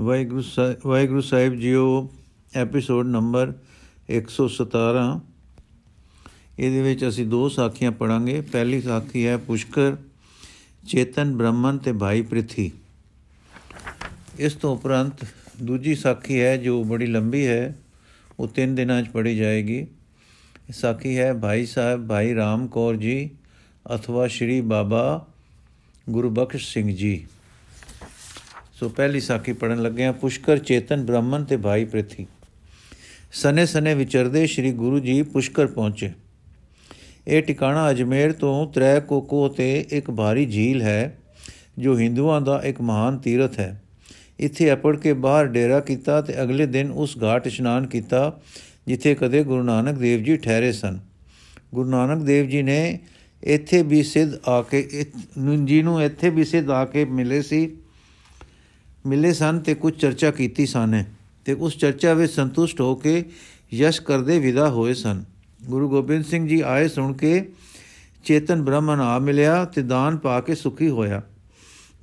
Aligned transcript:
ਵਾਹਿਗੁਰੂ 0.00 0.42
ਸਾਹਿਬ 0.42 0.76
ਵਾਹਿਗੁਰੂ 0.86 1.20
ਸਾਹਿਬ 1.20 1.54
ਜੀਓ 1.54 2.10
episode 2.56 3.06
number 3.06 3.52
117 4.10 5.20
ਇਹਦੇ 6.58 6.82
ਵਿੱਚ 6.82 7.08
ਅਸੀਂ 7.08 7.26
ਦੋ 7.26 7.48
ਸਾਖੀਆਂ 7.48 7.92
ਪੜਾਂਗੇ 7.92 8.40
ਪਹਿਲੀ 8.40 8.80
ਸਾਖੀ 8.80 9.26
ਹੈ 9.26 9.36
ਪੁਸ਼ਕਰ, 9.36 9.96
ਚੇਤਨ 10.88 11.36
ਬ੍ਰਹਮਨ 11.36 11.78
ਤੇ 11.78 11.92
ਭਾਈ 11.92 12.22
ਪ੍ਰਿਥੀ। 12.22 12.70
ਇਸ 14.38 14.54
ਤੋਂ 14.54 14.76
ਉਪਰੰਤ 14.76 15.24
ਦੂਜੀ 15.62 15.94
ਸਾਖੀ 15.94 16.40
ਹੈ 16.40 16.56
ਜੋ 16.56 16.84
ਬੜੀ 16.84 17.06
ਲੰਬੀ 17.06 17.46
ਹੈ, 17.46 17.78
ਉਹ 18.40 18.48
ਤਿੰਨ 18.48 18.74
ਦਿਨਾਂ 18.74 19.02
'ਚ 19.02 19.08
ਪੜੀ 19.08 19.36
ਜਾਏਗੀ। 19.36 19.86
ਸਾਖੀ 20.72 21.18
ਹੈ 21.18 21.34
ਭਾਈ 21.34 21.66
ਸਾਹਿਬ, 21.66 22.08
ਭਾਈ 22.08 22.34
ਰਾਮ 22.34 22.66
ਕੌਰ 22.66 22.96
ਜੀ, 22.96 23.30
ਅਥਵਾ 23.94 24.26
ਸ਼੍ਰੀ 24.26 24.60
ਬਾਬਾ 24.60 25.26
ਗੁਰਬਖਸ਼ 26.10 26.72
ਸਿੰਘ 26.72 26.96
ਜੀ। 26.96 27.26
ਸੋ 28.82 28.88
ਪਹਿਲੀ 28.88 29.20
ਸਾਖੀ 29.20 29.52
ਪੜਨ 29.52 29.82
ਲੱਗੇ 29.82 30.04
ਆ 30.04 30.12
ਪੁਸ਼ਕਰ 30.12 30.58
ਚੇਤਨ 30.58 31.04
ਬ੍ਰਾਹਮਣ 31.06 31.44
ਤੇ 31.44 31.56
ਭਾਈ 31.56 31.84
ਪ੍ਰਿਥੀ। 31.84 32.26
ਸਨੇ 33.32 33.64
ਸਨੇ 33.66 33.94
ਵਿਚਰਦੇ 33.94 34.46
ਸ੍ਰੀ 34.46 34.70
ਗੁਰੂ 34.72 34.98
ਜੀ 35.00 35.22
ਪੁਸ਼ਕਰ 35.22 35.66
ਪਹੁੰਚੇ। 35.66 36.10
ਇਹ 37.26 37.42
ਟਿਕਾਣਾ 37.42 37.88
ਅਜਮੇਰ 37.90 38.32
ਤੋਂ 38.32 38.66
ਤ੍ਰੈ 38.72 38.98
ਕੋਕੋ 39.00 39.46
ਤੇ 39.48 39.84
ਇੱਕ 39.90 40.10
ਭਾਰੀ 40.10 40.46
ਝੀਲ 40.46 40.82
ਹੈ, 40.82 41.18
ਜੋ 41.78 41.96
ਹਿੰਦੂਆਂ 41.98 42.40
ਦਾ 42.40 42.60
ਇੱਕ 42.64 42.80
ਮਹਾਨ 42.80 43.18
ਤੀਰਥ 43.18 43.58
ਹੈ। 43.58 43.82
ਇੱਥੇ 44.40 44.72
ਅਪੜ 44.72 44.96
ਕੇ 44.96 45.12
ਬਾਹਰ 45.12 45.46
ਡੇਰਾ 45.48 45.78
ਕੀਤਾ 45.80 46.20
ਤੇ 46.20 46.40
ਅਗਲੇ 46.42 46.66
ਦਿਨ 46.66 46.90
ਉਸ 46.90 47.16
ਘਾਟ 47.22 47.46
ਇਸ਼ਨਾਨ 47.46 47.86
ਕੀਤਾ, 47.86 48.40
ਜਿੱਥੇ 48.86 49.14
ਕਦੇ 49.14 49.44
ਗੁਰੂ 49.44 49.62
ਨਾਨਕ 49.62 49.98
ਦੇਵ 49.98 50.22
ਜੀ 50.22 50.36
ਠਹਿਰੇ 50.36 50.72
ਸਨ। 50.72 50.98
ਗੁਰੂ 51.74 51.90
ਨਾਨਕ 51.90 52.24
ਦੇਵ 52.24 52.48
ਜੀ 52.48 52.62
ਨੇ 52.62 52.98
ਇੱਥੇ 53.42 53.82
ਵੀ 53.82 54.02
ਸਿੱਧ 54.02 54.34
ਆ 54.48 54.60
ਕੇ 54.62 54.82
ਜੀ 55.64 55.80
ਨੂੰ 55.82 56.02
ਇੱਥੇ 56.02 56.30
ਵੀ 56.30 56.44
ਸਿੱਧ 56.44 56.70
ਆ 56.70 56.84
ਕੇ 56.84 57.04
ਮਿਲੇ 57.04 57.40
ਸੀ 57.42 57.62
ਮਿਲੇ 59.06 59.32
ਸਨ 59.32 59.58
ਤੇ 59.58 59.74
ਕੁਝ 59.74 59.94
ਚਰਚਾ 59.94 60.30
ਕੀਤੀ 60.30 60.66
ਸਨ 60.66 61.04
ਤੇ 61.44 61.52
ਉਸ 61.52 61.76
ਚਰਚਾ 61.76 62.14
ਵਿੱਚ 62.14 62.32
ਸੰਤੁਸ਼ਟ 62.32 62.80
ਹੋ 62.80 62.94
ਕੇ 62.94 63.24
ਯਸ਼ 63.74 64.00
ਕਰਦੇ 64.00 64.38
ਵਿਦਾ 64.38 64.70
ਹੋਏ 64.70 64.94
ਸਨ। 64.94 65.24
ਗੁਰੂ 65.66 65.88
ਗੋਬਿੰਦ 65.88 66.24
ਸਿੰਘ 66.24 66.48
ਜੀ 66.48 66.60
ਆਏ 66.60 66.88
ਸੁਣ 66.88 67.12
ਕੇ 67.12 67.48
ਚੇਤਨ 68.24 68.62
ਬ੍ਰਹਮਨ 68.62 69.00
ਆ 69.00 69.18
ਮਿਲਿਆ 69.18 69.64
ਤੇ 69.64 69.82
ਦਾਨ 69.82 70.16
ਪਾ 70.16 70.40
ਕੇ 70.40 70.54
ਸੁਖੀ 70.54 70.88
ਹੋਇਆ। 70.88 71.22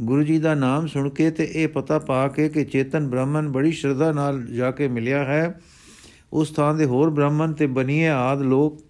ਗੁਰੂ 0.02 0.24
ਜੀ 0.24 0.40
ਦਾ 0.40 0.56
ਨਾਮ 0.56 0.88
ਸੁਣ 0.88 1.10
ਕੇ 1.10 1.32
ਤੇ 1.32 1.50
ਇਹ 1.54 1.68
ਪਤਾ 1.68 2.00
ਪਾ 2.00 2.28
ਕੇ 2.28 2.50
ਕਿ 2.50 2.66
ਚੇਤਨ 2.66 3.08
ਬ੍ਰਹਮਨ 3.08 3.52
ਬੜੀ 3.52 3.72
ਸ਼ਰਧਾ 3.72 4.12
ਨਾਲ 4.12 4.46
ਜਾ 4.46 4.72
ਕੇ 4.72 4.88
ਮਿਲਿਆ 4.88 5.24
ਹੈ। 5.24 5.60
ਉਸ 6.34 6.52
ਥਾਂ 6.52 6.74
ਦੇ 6.74 6.86
ਹੋਰ 6.86 7.10
ਬ੍ਰਾਹਮਣ 7.10 7.54
ਤੇ 7.54 7.68
ਬਨੀਏ 7.68 8.08
ਆਦ 8.08 8.42
ਲੋਕ 8.42 8.82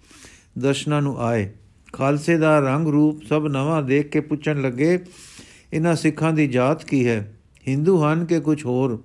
ਦਰਸ਼ਨਾਂ 0.60 1.02
ਨੂੰ 1.02 1.20
ਆਏ। 1.22 1.50
ਖਾਲਸੇ 1.94 2.38
ਦਾ 2.38 2.60
ਰੰਗ 2.60 2.88
ਰੂਪ 2.88 3.24
ਸਭ 3.24 3.48
ਨਵਾਂ 3.50 3.84
ਦੇਖ 3.84 4.10
ਕੇ 4.10 4.20
ਪੁੱਛਣ 4.20 4.62
ਲੱਗੇ, 4.62 5.00
ਇਹਨਾਂ 5.74 5.96
ਸਿੱਖਾਂ 5.96 6.34
ਦੀ 6.34 6.48
ਜਾਤ 6.48 6.86
ਕੀ 6.86 7.08
ਹੈ? 7.08 7.39
ਹਿੰਦੂ 7.68 8.04
ਹਨ 8.04 8.26
ਕਿ 8.26 8.40
ਕੁਝ 8.40 8.66
ਹੋਰ? 8.66 9.04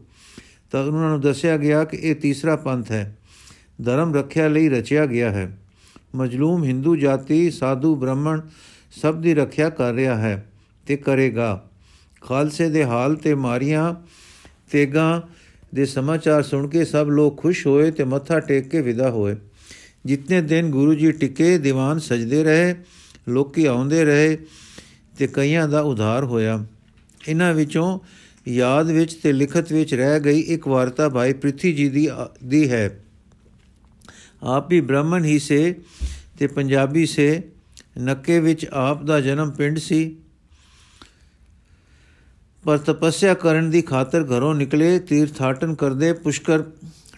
ਤਾਂ 0.71 0.85
ਉਹਨਾਂ 0.85 1.11
ਨੂੰ 1.11 1.21
ਦੱਸਿਆ 1.21 1.57
ਗਿਆ 1.57 1.85
ਕਿ 1.85 1.97
ਇਹ 1.97 2.15
ਤੀਸਰਾ 2.15 2.57
ਪੰਥ 2.57 2.91
ਹੈ। 2.91 3.19
ਧਰਮ 3.85 4.15
ਰੱਖਿਆ 4.15 4.49
ਲਈ 4.49 4.69
ਰਚਿਆ 4.69 5.07
ਗਿਆ 5.07 5.31
ਹੈ। 5.31 5.59
ਮਜਲੂਮ 6.15 6.65
ਹਿੰਦੂ 6.65 6.97
ਜਾਤੀ, 6.97 7.51
ਸਾਧੂ, 7.51 7.95
ਬ੍ਰਾਹਮਣ 7.95 8.41
ਸਭ 9.03 9.21
ਦੀ 9.21 9.35
ਰੱਖਿਆ 9.35 9.69
ਕਰ 9.69 9.93
ਰਿਹਾ 9.93 10.17
ਹੈ 10.17 10.51
ਤੇ 10.87 10.97
ਕਰੇਗਾ। 10.97 11.71
ਖਾਲਸੇ 12.21 12.69
ਦੇ 12.69 12.85
ਹਾਲ 12.85 13.15
ਤੇ 13.15 13.35
ਮਾਰੀਆਂ 13.35 13.95
ਤੇਗਾ 14.71 15.29
ਦੇ 15.75 15.87
ਸਮਾਚਾਰ 15.87 16.43
ਸੁਣ 16.43 16.69
ਕੇ 16.69 16.85
ਸਭ 16.85 17.07
ਲੋਕ 17.11 17.43
ਖੁਸ਼ 17.43 17.67
ਹੋਏ 17.67 17.91
ਤੇ 17.91 18.05
ਮੱਥਾ 18.05 18.41
ਟੇਕ 18.41 18.69
ਕੇ 18.69 18.81
ਵਿਦਾ 18.81 19.11
ਹੋਏ। 19.11 19.37
ਜਿੰਨੇ 20.07 20.43
ਦਿਨ 20.43 20.71
ਗੁਰੂ 20.71 20.95
ਜੀ 20.95 21.13
ਟਿਕੇ, 21.13 21.59
ਦੀਵਾਨ 21.59 21.99
ਸਜਦੇ 21.99 22.45
ਰਹੇ, 22.45 22.75
ਲੋਕੀ 23.29 23.67
ਆਉਂਦੇ 23.67 24.05
ਰਹੇ 24.05 24.39
ਤੇ 25.19 25.27
ਕਈਆਂ 25.27 25.69
ਦਾ 25.69 25.81
ਉਧਾਰ 25.81 26.25
ਹੋਇਆ। 26.25 26.67
ਇਹਨਾਂ 27.29 27.55
ਵਿੱਚੋਂ 27.55 28.01
ਯਾਦ 28.49 28.91
ਵਿੱਚ 28.91 29.15
ਤੇ 29.15 29.33
ਲਿਖਤ 29.33 29.73
ਵਿੱਚ 29.73 29.95
ਰਹਿ 29.95 30.21
ਗਈ 30.21 30.41
ਇੱਕ 30.41 30.69
ਵਾਰਤਾ 30.69 31.09
ਭਾਈ 31.09 31.33
ਪ੍ਰਿਥੀ 31.33 31.73
ਜੀ 31.73 31.89
ਦੀ 31.89 32.09
ਦੀ 32.45 32.71
ਹੈ। 32.71 33.05
ਆਪ 34.43 34.69
ਵੀ 34.69 34.81
ਬ੍ਰਾਹਮਣ 34.81 35.25
ਹੀ 35.25 35.39
ਸੇ 35.39 35.81
ਤੇ 36.39 36.47
ਪੰਜਾਬੀ 36.47 37.07
ਸੇ। 37.07 37.43
ਨੱਕੇ 37.99 38.41
ਵਿੱਚ 38.41 38.67
ਆਪ 38.73 39.03
ਦਾ 39.03 39.21
ਜਨਮ 39.21 39.51
ਪਿੰਡ 39.51 39.79
ਸੀ। 39.79 40.17
ਪਰ 42.65 42.79
ਤਪੱਸਿਆ 42.79 43.35
ਕਰਨ 43.35 43.71
ਦੀ 43.71 43.83
ਖਾਤਰ 43.83 44.23
ਘਰੋਂ 44.23 44.55
ਨਿਕਲੇ, 44.55 44.99
ਤੀਰਥਾਟਨ 44.99 45.75
ਕਰਦੇ 45.75 46.13
ਪੁਸ਼ਕਰ 46.13 46.63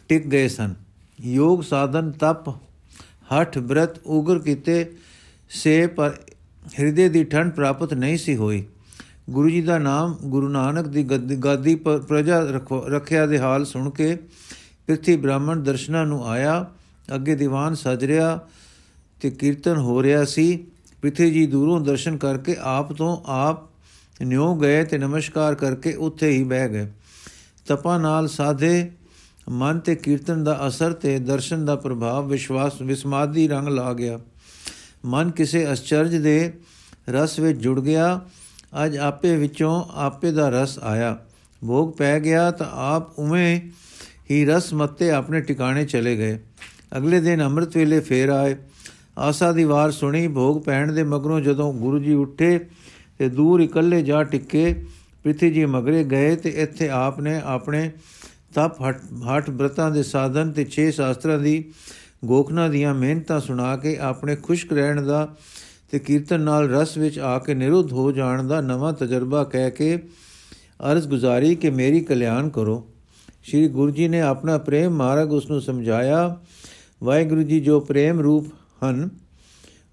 ਟਿਕ 0.09 0.26
ਗਏ 0.26 0.48
ਸਨ। 0.48 0.75
ਯੋਗ 1.20 1.62
ਸਾਧਨ 1.62 2.12
ਤਪ, 2.12 2.48
ਹਠ 3.34 3.59
ਬ੍ਰਤ 3.59 3.98
ਉਗਰ 3.98 4.38
ਕੀਤੇ 4.38 4.92
ਸੇ 5.50 5.86
ਪਰ 5.86 6.16
ਹਿਰਦੇ 6.78 7.09
ਦੀ 7.09 7.25
ਠੰਡ 7.25 7.53
ਪ੍ਰਾਪਤ 7.53 7.94
ਨਹੀਂ 7.94 8.19
ਸੀ 8.19 8.36
ਹੋਈ। 8.36 8.66
ਗੁਰੂ 9.31 9.50
ਜੀ 9.50 9.60
ਦਾ 9.60 9.78
ਨਾਮ 9.78 10.16
ਗੁਰੂ 10.25 10.48
ਨਾਨਕ 10.48 10.87
ਦੀ 10.87 11.03
ਗਾਦੀ 11.37 11.75
ਪ੍ਰਜਾ 11.75 12.41
ਰੱਖਿਆ 12.87 13.26
ਦੇ 13.26 13.38
ਹਾਲ 13.38 13.64
ਸੁਣ 13.64 13.91
ਕੇ 13.91 14.14
ਪ੍ਰਿਥੀ 14.87 15.16
ਬ੍ਰਾਹਮਣ 15.16 15.60
ਦਰਸ਼ਨਾਂ 15.60 16.04
ਨੂੰ 16.06 16.26
ਆਇਆ, 16.28 16.66
ਅੱਗੇ 17.14 17.34
ਦੀਵਾਨ 17.34 17.75
ਸਜ 17.75 18.04
ਰਿਹਾ 18.04 18.38
ਤੇ 19.20 19.31
ਕੀਰਤਨ 19.31 19.76
ਹੋ 19.76 20.03
ਰਿਹਾ 20.03 20.25
ਸੀ। 20.25 20.56
ਪ੍ਰਿਥੀ 21.03 21.31
ਜੀ 21.31 21.47
ਦੂਰੋਂ 21.47 21.81
ਦਰਸ਼ਨ 21.81 22.16
ਕਰਕੇ 22.16 22.56
ਆਪ 22.60 22.92
ਤੋਂ 22.92 23.16
ਆਪ 23.26 23.59
ਨਿਉ 24.22 24.54
ਗਏ 24.56 24.84
ਤੇ 24.84 24.98
ਨਮਸਕਾਰ 24.98 25.54
ਕਰਕੇ 25.54 25.92
ਉੱਥੇ 25.92 26.31
ਹੀ 26.31 26.44
ਬਹਿ 26.44 26.69
ਗਏ। 26.69 26.86
ਤਪਾ 27.66 27.98
ਨਾਲ 27.98 28.28
ਸਾਧੇ, 28.28 28.91
ਮਨ 29.48 29.81
ਤੇ 29.81 29.94
ਕੀਰਤਨ 29.94 30.44
ਦਾ 30.44 30.66
ਅਸਰ 30.66 30.92
ਤੇ 30.92 31.19
ਦਰਸ਼ਨ 31.19 31.65
ਦਾ 31.65 31.76
ਪ੍ਰਭਾਵ 31.76 32.28
ਵਿਸ਼ਵਾਸ 32.28 32.81
ਵਿਸਮਾਦੀ 32.82 33.48
ਰੰਗ 33.48 33.69
ਲਾ 33.69 33.92
ਗਿਆ। 33.92 34.19
ਮਨ 35.04 35.31
ਕਿਸੇ 35.31 35.72
ਅਚਰਜ 35.72 36.16
ਦੇ 36.16 36.53
ਰਸ 37.09 37.38
ਵਿੱਚ 37.38 37.59
ਜੁੜ 37.59 37.81
ਗਿਆ। 37.81 38.20
ਅੱਜ 38.84 38.97
ਆਪੇ 38.97 39.37
ਵਿੱਚੋਂ 39.37 39.84
ਆਪੇ 39.94 40.32
ਦਾ 40.32 40.48
ਰਸ 40.48 40.78
ਆਇਆ। 40.78 41.16
ਭੋਗ 41.66 41.92
ਪੈ 41.92 42.20
ਗਿਆ 42.20 42.50
ਤਾਂ 42.50 42.66
ਆਪ 42.72 43.19
ਉਵੇਂ 43.19 43.60
ਹੀ 44.31 44.44
ਰਸ 44.44 44.72
ਮੱਤੇ 44.75 45.10
ਆਪਣੇ 45.10 45.41
ਟਿਕਾਣੇ 45.41 45.84
ਚਲੇ 45.84 46.16
ਗਏ। 46.16 46.38
ਅਗਲੇ 46.97 47.20
ਦਿਨ 47.20 47.42
ਅੰਮ੍ਰਿਤ 47.42 47.76
ਵੇਲੇ 47.76 48.00
ਫੇਰ 48.00 48.28
ਆਏ। 48.28 48.56
ਆਸਾ 49.19 49.53
ਦੀ 49.53 49.65
ਵਾਰ 49.65 49.91
ਸੁਣੀ, 49.91 50.28
ਭੋਗ 50.28 50.62
ਪੈਣ 50.62 50.92
ਦੇ 50.92 51.03
ਮਗਰੋਂ 51.03 51.41
ਜਦੋਂ 51.41 51.72
ਗੁਰੂ 51.75 51.98
ਜੀ 51.98 52.15
ਉੱਠੇ 52.15 52.59
ਤੇ 53.19 53.28
ਦੂਰ 53.28 53.60
ਇਕੱਲੇ 53.60 54.03
ਜਾ 54.03 54.22
ਟਿੱਕੇ, 54.25 54.86
ਪ੍ਰਿਥੀ 55.22 55.50
ਜੀ 55.50 55.65
ਮਗਰੇ 55.66 56.04
ਗਏ 56.04 56.36
ਤੇ 56.36 56.50
ਇੱਥੇ 56.50 56.88
ਆਪ 56.88 57.20
ਨੇ 57.20 57.41
ਆਪਣੇ 57.44 57.91
ਤਪ 58.54 58.82
ਹਟ 59.36 59.50
ਬ੍ਰਤਾਂ 59.50 59.91
ਦੇ 59.91 60.03
ਸਾਧਨ 60.03 60.53
ਤੇ 60.53 60.66
6 60.70 60.91
ਸ਼ਾਸਤਰਾਂ 60.91 61.38
ਦੀ 61.38 61.65
ਗੋਖਣਾ 62.25 62.69
ਦੀਆਂ 62.69 62.94
ਮਿਹਨਤਾਂ 62.94 63.41
ਸੁਣਾ 63.41 63.76
ਕੇ 63.76 63.97
ਆਪਣੇ 64.00 64.36
ਖੁਸ਼ਕ 64.36 64.72
ਰਹਿਣ 64.72 65.03
ਦਾ 65.03 65.36
ਤੇ 65.91 65.98
ਕੀਰਤਨ 65.98 66.41
ਨਾਲ 66.41 66.69
ਰਸ 66.70 66.97
ਵਿੱਚ 66.97 67.19
ਆ 67.19 67.38
ਕੇ 67.38 67.54
ਨਿਰੁੱਧ 67.54 67.92
ਹੋ 67.92 68.12
ਜਾਣ 68.12 68.47
ਦਾ 68.47 68.60
ਨਵਾਂ 68.60 68.92
ਤਜਰਬਾ 68.92 69.44
ਕਹਿ 69.44 69.70
ਕੇ 69.70 69.97
ਅਰਜ਼ 70.92 71.08
ਗੁਜ਼ਾਰੀ 71.08 71.54
ਕਿ 71.54 71.70
ਮੇਰੀ 71.70 72.00
ਕਲਿਆਣ 72.00 72.48
ਕਰੋ। 72.48 72.88
ਸ੍ਰੀ 73.44 73.69
ਗੁਰੂ 73.69 73.91
ਜੀ 73.91 74.08
ਨੇ 74.08 74.20
ਆਪਣਾ 74.20 74.58
ਪ੍ਰੇਮ 74.58 74.92
ਮਾਰਗ 74.92 75.32
ਉਸ 75.32 75.50
ਨੂੰ 75.50 75.60
ਸਮਝਾਇਆ। 75.60 76.36
ਵਾਹਿਗੁਰੂ 77.02 77.42
ਜੀ 77.42 77.60
ਜੋ 77.60 77.80
ਪ੍ਰੇਮ 77.80 78.20
ਰੂਪ 78.20 78.47
ਹਨ, 78.84 79.08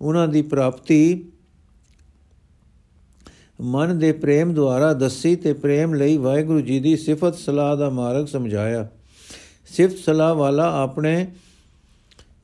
ਉਹਨਾਂ 0.02 0.28
ਦੀ 0.28 0.42
ਪ੍ਰਾਪਤੀ 0.42 1.26
ਮਨ 3.62 4.00
ਦੇ 4.00 4.12
ਪ੍ਰੇਮ 4.12 4.54
ਦੁਆਰਾ 4.54 4.94
ਦੱਸੀ 4.94 5.36
ਤੇ 5.36 5.54
ਪ੍ਰੇਮ 5.54 5.94
ਲਈ 5.94 6.18
ਵਾਹਿਗੁਰੂ 6.18 6.62
ਜੀ 6.62 6.80
ਦੀ 6.80 6.98
ਸਿਫਤ 6.98 7.36
ਸਲਾਹ 7.36 7.78
ਦਾ 7.78 7.90
ਮਾਰਗ 7.90 8.26
ਸਮਝਾਇਆ। 8.26 8.88
ਸਿਫਤ 9.66 9.98
ਸਲਾਹ 9.98 10.36
ਵਾਲਾ 10.36 10.84
ਆਪਣੇ 10.84 11.28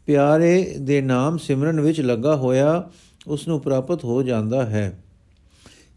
ਪਿਆਰੇ 0.06 0.76
ਦੇ 0.80 1.02
ਨਾਮ 1.02 1.38
ਸਿਮਰਨ 1.38 1.82
ਵਿੱਚ 1.82 2.02
ਲੱਗਾ 2.02 2.36
ਹੋਇਆ। 2.36 2.90
ਉਸ 3.30 3.48
ਨੂੰ 3.48 3.60
ਪ੍ਰਾਪਤ 3.60 4.04
ਹੋ 4.04 4.24
ਜਾਂਦਾ 4.24 4.66
ਹੈ। 4.66 5.04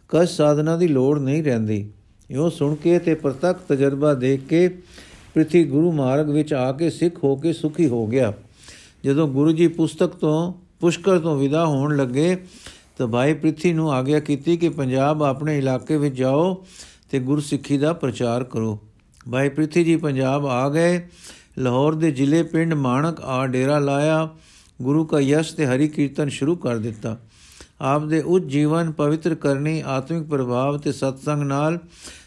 ਕਸ 0.09 0.37
ਸਾਧਨਾ 0.37 0.77
ਦੀ 0.77 0.89
ਲੋੜ 0.89 1.19
ਨਹੀਂ 1.19 1.45
ਰਹਿੰਦੀ। 1.45 1.91
ਇਹੋ 2.31 2.51
ਸੁਣ 2.51 2.75
ਕੇ 2.75 2.99
ਤੇ 2.99 3.15
ਪ੍ਰਤੱਖ 3.15 3.61
ਤਜਰਬਾ 3.69 4.15
ਦੇਖ 4.15 4.47
ਕੇ 4.47 4.69
ਪ੍ਰਿਥੀ 5.35 5.65
ਗੁਰੂ 5.65 5.93
ਮਾਰਗ 5.93 6.31
ਵਿੱਚ 6.31 6.55
ਆ 6.55 6.73
ਕੇ 6.73 6.91
ਸਿੱਖ 6.91 7.25
ਹੋ 7.25 7.37
ਕੇ 7.37 7.53
ਸੁਖੀ 7.53 7.87
ਹੋ 7.87 8.07
ਗਿਆ। 8.07 8.33
ਜਦੋਂ 9.05 9.29
ਗੁਰੂ 9.29 9.53
ਜੀ 9.53 9.69
ਪੁਸਤਕ 9.69 10.07
ਤੋਂ, 10.07 10.53
ਪੁਸ਼ਕਰ 10.81 11.19
ਤੋਂ 11.19 11.39
ਵਿਦਾ 11.39 11.67
ਹੋਣ 11.67 11.97
ਲੱਗੇ, 11.97 12.45
ਤਾਂ 12.99 13.07
ਭਾਈ 13.07 13.35
ਪ੍ਰਿਥੀ 13.35 13.73
ਨੂੰ 13.73 13.93
ਆਗਿਆ 13.93 14.21
ਕੀਤੀ 14.21 14.57
ਕਿ 14.57 14.69
ਪੰਜਾਬ 14.69 15.23
ਆਪਣੇ 15.23 15.59
ਇਲਾਕੇ 15.59 15.97
ਵਿੱਚ 15.97 16.15
ਜਾਓ 16.15 16.67
ਤੇ 17.11 17.19
ਗੁਰਸਿੱਖੀ 17.19 17.79
ਦਾ 17.79 17.93
ਪ੍ਰਚਾਰ 17.93 18.45
ਕਰੋ। 18.45 18.79
ਭਾਈ 19.33 19.49
ਪ੍ਰਿਥੀ 19.49 19.85
ਜੀ 19.85 19.97
ਪੰਜਾਬ 19.97 20.47
ਆ 20.47 20.69
ਗਏ। 20.69 21.09
ਲਾਹੌਰ 21.59 21.95
ਦੇ 21.95 22.11
ਜ਼ਿਲ੍ਹੇ 22.11 22.43
ਪਿੰਡ 22.43 22.75
ਮਾਣਕ 22.75 23.21
ਆ 23.21 23.47
ਡੇਰਾ 23.47 23.79
ਲਾਇਆ। 23.79 24.29
ਗੁਰੂ 24.83 25.05
ਕਾ 25.05 25.21
ਯਸ਼ 25.21 25.55
ਤੇ 25.55 25.67
ਹਰੀ 25.67 25.89
ਕੀਰਤਨ 25.89 26.29
ਸ਼ੁਰੂ 26.29 26.57
ਕਰ 26.57 26.79
ਦਿੱਤਾ। 26.79 27.19
ਆਪ 27.81 28.05
ਦੇ 28.05 28.21
ਉੱਚ 28.21 28.45
ਜੀਵਨ 28.45 28.93
ਪਵਿੱਤਰ 28.93 29.35
ਕਰਨੀ, 29.35 29.83
ਆਤਮਿਕ 29.87 30.23
ਪ੍ਰਭਾਵ 30.23 30.79
ਤੇ 30.79 30.93
ਸਤਸੰਗ 30.93 31.43
ਨਾਲ 31.43 31.79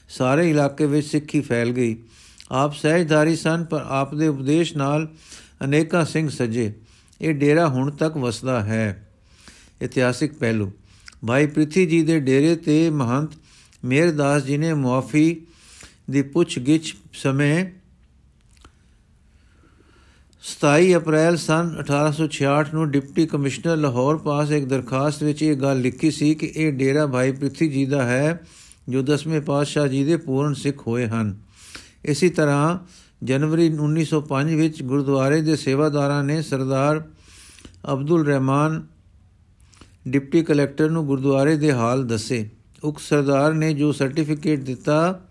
ਸਾਰੇ 0.09 0.49
ਇਲਾਕੇ 0.49 0.85
ਵਿੱਚ 0.85 1.07
ਸਿੱਖੀ 1.07 1.41
ਫੈਲ 1.41 1.71
ਗਈ। 1.71 1.97
ਆਪ 2.51 2.75
ਸਹਿਜਧਾਰੀ 2.75 3.35
ਸਨ, 3.35 3.63
ਪਰ 3.63 3.85
ਆਪ 3.87 4.15
ਦੇ 4.15 4.27
ਉਪਦੇਸ਼ 4.27 4.77
ਨਾਲ 4.77 5.07
ਅਨੇਕਾਂ 5.63 6.05
ਸਿੰਘ 6.05 6.29
ਸਜੇ। 6.29 6.73
ਇਹ 7.21 7.33
ਡੇਰਾ 7.33 7.67
ਹੁਣ 7.67 7.91
ਤੱਕ 7.91 8.17
ਵਸਦਾ 8.17 8.63
ਹੈ। 8.63 9.09
ਇਤਿਹਾਸਿਕ 9.81 10.33
ਪਹਿਲੂ। 10.33 10.71
ਭਾਈ 11.27 11.47
ਪ੍ਰਿਥੀ 11.47 11.85
ਜੀ 11.85 12.03
ਦੇ 12.03 12.19
ਡੇਰੇ 12.19 12.55
ਤੇ 12.55 12.89
ਮਹੰਤ 12.89 13.29
ਮੇਰਦਾਸ 13.85 14.43
ਜੀ 14.43 14.57
ਨੇ 14.57 14.73
ਮੁਆਫੀ 14.73 15.41
ਦੀ 16.11 16.21
ਪੁੱਛ 16.21 16.59
ਗਿੱਛ 16.59 16.93
ਸਮੇਂ 17.13 17.65
27 20.45 20.95
ਅਪ੍ਰੈਲ 20.95 21.37
ਸਨ 21.37 21.69
1866 21.79 22.73
ਨੂੰ 22.73 22.91
ਡਿਪਟੀ 22.91 23.25
ਕਮਿਸ਼ਨਰ 23.25 23.77
ਲਾਹੌਰ 23.77 24.17
ਪਾਸ 24.17 24.51
ਇੱਕ 24.51 24.65
ਦਰਖਾਸਤ 24.65 25.23
ਵਿੱਚ 25.23 25.43
ਇਹ 25.43 25.55
ਗੱਲ 25.55 25.81
ਲਿਖੀ 25.81 26.11
ਸੀ 26.11 26.35
ਕਿ 26.35 26.53
ਇਹ 26.55 26.73
ਡੇਰਾ 26.73 27.07
ਭਾਈ 27.07 27.31
ਪ੍ਰਿਥੀ 27.31 27.67
ਜੀ 27.67 27.85
ਦਾ 27.85 28.03
ਹੈ, 28.03 28.43
ਜੋ 28.89 29.01
ਦਸਵੇਂ 29.01 29.41
ਪਾਤਸ਼ਾਹ 29.41 29.87
ਜੀ 29.87 30.03
ਦੇ 30.03 30.17
ਪੂਰਨ 30.17 30.53
ਸਿੱਖ 30.53 30.87
ਹੋਏ 30.87 31.07
ਹਨ। 31.07 31.35
ਇਸੇ 32.05 32.29
ਤਰ੍ਹਾਂ 32.29 32.79
ਜਨਵਰੀ 33.23 33.69
1905 33.69 34.55
ਵਿੱਚ 34.55 34.83
ਗੁਰਦੁਆਰੇ 34.83 35.41
ਦੇ 35.41 35.55
ਸੇਵਾਦਾਰਾਂ 35.55 36.23
ਨੇ 36.23 36.41
ਸਰਦਾਰ 36.41 37.03
ਅਬਦੁਲ 37.93 38.25
ਰਹਿਮਾਨ, 38.25 38.83
ਡਿਪਟੀ 40.07 40.43
ਕਲੈਕਟਰ 40.43 40.89
ਨੂੰ 40.89 41.05
ਗੁਰਦੁਆਰੇ 41.05 41.55
ਦੇ 41.55 41.73
ਹਾਲ 41.73 42.07
ਦੱਸੇ। 42.07 42.49
ਉਕ 42.83 42.99
ਸਰਦਾਰ 42.99 43.53
ਨੇ 43.53 43.73
ਜੋ 43.73 43.91
ਸਰਟੀਫਿਕੇਟ 43.91 44.59
ਦਿੱਤਾ 44.59 45.24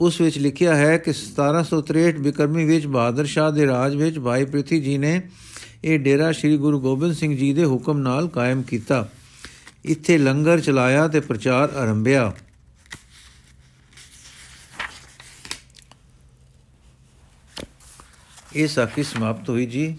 ਉਸ 0.00 0.20
ਵਿੱਚ 0.20 0.38
ਲਿਖਿਆ 0.38 0.76
ਹੈ 0.76 0.98
ਕਿ 0.98 1.12
1763 1.12 2.18
ਬਿਕਰਮੀ 2.18 2.64
ਵਿੱਚ 2.64 2.86
ਬਹਾਦਰ 2.86 3.26
ਸ਼ਾਹ 3.26 3.52
ਦੇ 3.52 3.66
ਰਾਜ 3.66 3.96
ਵਿੱਚ 3.96 4.18
ਭਾਈ 4.18 4.44
ਪ੍ਰਿਥੀ 4.44 4.80
ਜੀ 4.80 4.98
ਨੇ 4.98 5.30
ਇਹ 5.84 5.98
ਡੇਰਾ 5.98 6.32
ਸ੍ਰੀ 6.32 6.56
ਗੁਰੂ 6.56 6.80
ਗੋਬਿੰਦ 6.80 7.14
ਸਿੰਘ 7.14 7.36
ਜੀ 7.36 7.52
ਦੇ 7.52 7.64
ਹੁਕਮ 7.64 7.98
ਨਾਲ 7.98 8.28
ਕਾਇਮ 8.28 8.62
ਕੀਤਾ। 8.62 9.08
ਇੱਥੇ 9.84 10.18
ਲੰਗਰ 10.18 10.60
ਚਲਾਇਆ 10.60 11.08
ਤੇ 11.08 11.20
ਪ੍ਰਚਾਰ 11.20 11.70
ਆਰੰਭਿਆ। 11.70 12.32
ਇਹ 18.56 18.68
ਸਾਖੀ 18.68 19.02
ਸਮਾਪਤ 19.02 19.50
ਹੋਈ 19.50 19.66
ਜੀ। 19.66 19.96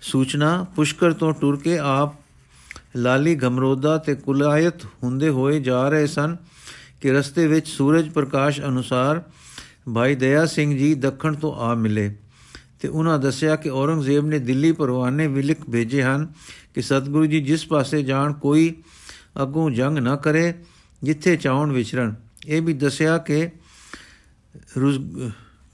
ਸੂਚਨਾ, 0.00 0.66
ਪੁਸ਼ਕਰ 0.76 1.12
ਤੋਂ 1.12 1.32
ਟੁਰ 1.32 1.56
ਕੇ 1.56 1.78
ਆਪ 1.78 2.14
ਲਾਲੀ 2.96 3.34
ਗਮਰੋਦਾ 3.34 3.98
ਤੇ 3.98 4.14
ਕੁਲਾਇਤ 4.14 4.84
ਹੁੰਦੇ 4.84 5.28
ਹੋਏ 5.28 5.60
ਜਾ 5.60 5.88
ਰਹੇ 5.88 6.06
ਸਨ। 6.06 6.36
ਕਿ 7.00 7.12
ਰਸਤੇ 7.12 7.46
ਵਿੱਚ 7.46 7.68
ਸੂਰਜ 7.68 8.08
ਪ੍ਰਕਾਸ਼ 8.08 8.60
ਅਨੁਸਾਰ 8.60 9.22
ਭਾਈ 9.94 10.14
ਦਇਆ 10.14 10.46
ਸਿੰਘ 10.46 10.78
ਜੀ 10.78 10.94
ਦੱਖਣ 10.94 11.34
ਤੋਂ 11.34 11.54
ਆ 11.54 11.74
ਮਿਲੇ 11.74 12.16
ਤੇ 12.80 12.88
ਉਹਨਾਂ 12.88 13.18
ਦੱਸਿਆ 13.18 13.56
ਕਿ 13.56 13.68
ਔਰੰਗਜ਼ੇਬ 13.68 14.26
ਨੇ 14.26 14.38
ਦਿੱਲੀ 14.38 14.72
ਪਰਵਾਨੇ 14.72 15.26
ਵੀ 15.26 15.42
ਲਿਖ 15.42 15.70
ਭੇਜੇ 15.70 16.02
ਹਨ 16.02 16.32
ਕਿ 16.74 16.82
ਸਤਿਗੁਰੂ 16.82 17.26
ਜੀ 17.26 17.40
ਜਿਸ 17.40 17.66
ਪਾਸੇ 17.66 18.02
ਜਾਣ 18.02 18.32
ਕੋਈ 18.32 18.74
ਅੱਗੋਂ 19.42 19.70
ਜੰਗ 19.70 19.98
ਨਾ 19.98 20.16
ਕਰੇ, 20.16 20.54
ਜਿੱਥੇ 21.02 21.36
ਚਾਉਣ 21.36 21.72
ਵਿਚਰਨ। 21.72 22.14
ਇਹ 22.46 22.62
ਵੀ 22.62 22.72
ਦੱਸਿਆ 22.72 23.18
ਕਿ 23.18 23.48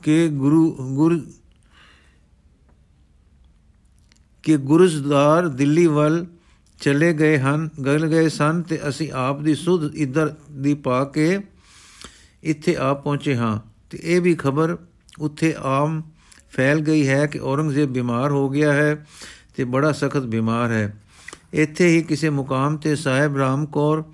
ਕਿ 0.02 0.28
ਗੁਰੂ 0.28 0.76
ਗੁਰ 0.94 1.26
ਕਿ 4.42 4.56
ਗੁਰਜ਼ਦਾਰ 4.56 5.48
ਦਿੱਲੀ 5.48 5.86
ਵੱਲ 5.86 6.26
ਚਲੇ 6.80 7.12
ਗਏ 7.12 7.38
ਹਨ, 7.38 7.68
ਗਲ 7.84 8.06
ਗਏ 8.06 8.28
ਸਨ 8.28 8.62
ਤੇ 8.62 8.80
ਅਸੀਂ 8.88 9.12
ਆਪ 9.12 9.40
ਦੀ 9.40 9.54
ਸੁਧ 9.54 9.94
ਇਧਰ 9.94 10.34
ਦੀ 10.50 10.74
ਪਾ 10.74 11.04
ਕੇ 11.04 11.38
ਇੱਥੇ 12.42 12.76
ਆ 12.76 12.94
ਪਹੁੰਚੇ 12.94 13.36
ਹਾਂ। 13.36 13.60
ਤੇ 13.90 13.98
ਇਹ 14.02 14.20
ਵੀ 14.20 14.34
ਖਬਰ 14.34 14.76
ਉੱਥੇ 15.18 15.54
ਆਮ 15.58 16.02
ਫੈਲ 16.50 16.80
ਗਈ 16.80 17.08
ਹੈ 17.08 17.26
ਕਿ 17.26 17.38
ਔਰੰਗਜ਼ੇਬ 17.38 17.92
ਬਿਮਾਰ 17.92 18.30
ਹੋ 18.30 18.48
ਗਿਆ 18.48 18.72
ਹੈ 18.72 19.06
ਤੇ 19.56 19.64
ਬੜਾ 19.64 19.92
ਸਖਤ 19.92 20.22
ਬਿਮਾਰ 20.22 20.72
ਹੈ। 20.72 21.02
ਇੱਥੇ 21.52 21.88
ਹੀ 21.88 22.02
ਕਿਸੇ 22.02 22.30
ਮੁਕਾਮ 22.30 22.76
ਤੇ 22.76 22.96
ਸਾਹਿਬ 22.96 23.36
ਰਾਮ 23.36 23.66
ਕੌਰ 23.66 24.04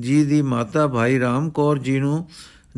ਜੀ 0.00 0.24
ਦੀ 0.24 0.42
ਮਾਤਾ 0.42 0.86
ਭਾਈ 0.86 1.20
ਰਾਮ 1.20 1.50
ਕੌਰ 1.50 1.78
ਜੀ 1.78 2.00
ਨੂੰ 2.00 2.28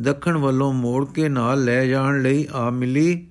ਦੱਖਣ 0.00 0.36
ਵੱਲੋਂ 0.36 0.72
ਮੋੜ 0.72 1.06
ਕੇ 1.12 1.28
ਨਾਲ 1.28 1.64
ਲੈ 1.64 1.86
ਜਾਣ 1.86 2.22
ਲਈ 2.22 2.46
ਆ 2.52 2.70
ਮਿਲੀ। 2.70 3.26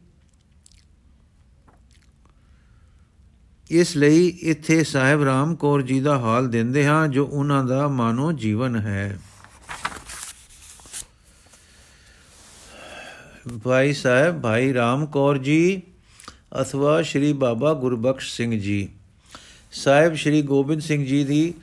ਇਸ 3.72 3.96
ਲਈ 3.98 4.28
ਇੱਥੇ 4.42 4.84
ਸਾਹਿਬ 4.84 5.24
ਰਾਮ 5.24 5.56
ਕੌਰ 5.56 5.82
ਜੀ 5.82 6.00
ਦਾ 6.00 6.18
ਹਾਲ 6.18 6.48
ਦਿੰਦੇ 6.48 6.86
ਹਾਂ, 6.86 7.08
ਜੋ 7.08 7.26
ਉਹਨਾਂ 7.26 7.64
ਦਾ 7.64 7.88
ਮਾਨੋ 7.88 8.32
ਜੀਵਨ 8.32 8.76
ਹੈ। 8.76 9.20
ਭਾਈ 13.64 13.94
ਸਾਹਿਬ, 13.94 14.42
ਭਾਈ 14.42 14.74
ਰਾਮ 14.74 15.06
ਕੌਰ 15.06 15.38
ਜੀ, 15.38 15.82
ਅਥਵਾ 16.62 17.02
ਸ਼੍ਰੀ 17.02 17.34
ਬਾਬਾ 17.34 17.74
ਗੁਰਬਖਸ਼ 17.74 18.34
ਸਿੰਘ 18.34 18.60
ਜੀ। 18.60 18.90
ਸਾਹਿਬ, 19.72 20.14
ਸ਼੍ਰੀ 20.14 20.42
ਗੋਬਿੰਦ 20.42 20.82
ਸਿੰਘ 20.82 21.06
ਜੀ 21.06 21.24
ਦੀ 21.24 21.54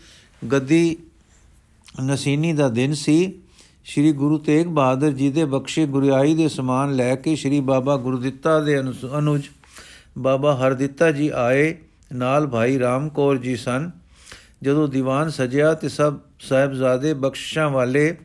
ਗੱਦੀ 0.53 0.97
ਨਸੀਨੀ 2.05 2.53
ਦਾ 2.53 2.69
ਦਿਨ 2.69 2.95
ਸੀ। 2.95 3.33
ਸ਼੍ਰੀ 3.85 4.13
ਗੁਰੂ 4.13 4.39
ਤੇਗ 4.39 4.67
ਬਹਾਦਰ 4.67 5.13
ਜੀ 5.13 5.31
ਦੇ 5.31 5.45
ਬਖਸ਼ੇ 5.45 5.87
ਗੁਰਿਆਈ 5.87 6.35
ਦੇ 6.35 6.49
ਸਮਾਨ 6.49 6.95
ਲੈ 6.95 7.15
ਕੇ 7.17 7.37
ਸ਼੍ਰੀ 7.37 7.61
ਬਾਬਾ 7.61 7.97
ਗੁਰਦਿੱਤਾ 7.97 8.61
ਦੇ 8.61 8.79
ਅਨੁਜ 8.81 9.49
ਬਾਬਾ 10.19 10.55
ਹਰਦਿੱਤਾ 10.57 11.11
ਜੀ 11.13 11.29
ਆਏ। 11.29 11.75
ਨਾਲ 12.13 12.47
ਭਾਈ 12.47 12.79
ਰਾਮ 12.79 13.09
ਕੌਰ 13.09 13.37
ਜੀ 13.37 13.57
ਸਨ। 13.57 13.91
ਜਦੋਂ 14.63 14.89
ਦੀਵਾਨ 14.89 15.31
ਸਜਿਆ 15.31 15.75
ਤੇ 15.75 15.89
ਸਭ 15.89 16.19
ਸਾਹਿਬਜ਼ਾਦੇ 16.41 17.15
ਬਖਸ਼ਾਂ 17.15 17.71
ਵਾਲੇ 17.71 18.17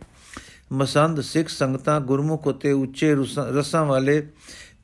ਮਸੰਦ 0.72 1.22
ਸਿੱਖ 1.22 1.50
ਸੰਗਤਾਂ 1.50 2.02
ਗੁਰਮੁਖ 2.02 2.48
ਉਤੇ 2.48 2.72
ਉੱਚੇ 2.72 3.16
ਰਸਾਂ 3.40 3.86
ਵਾਲੇ 3.86 4.28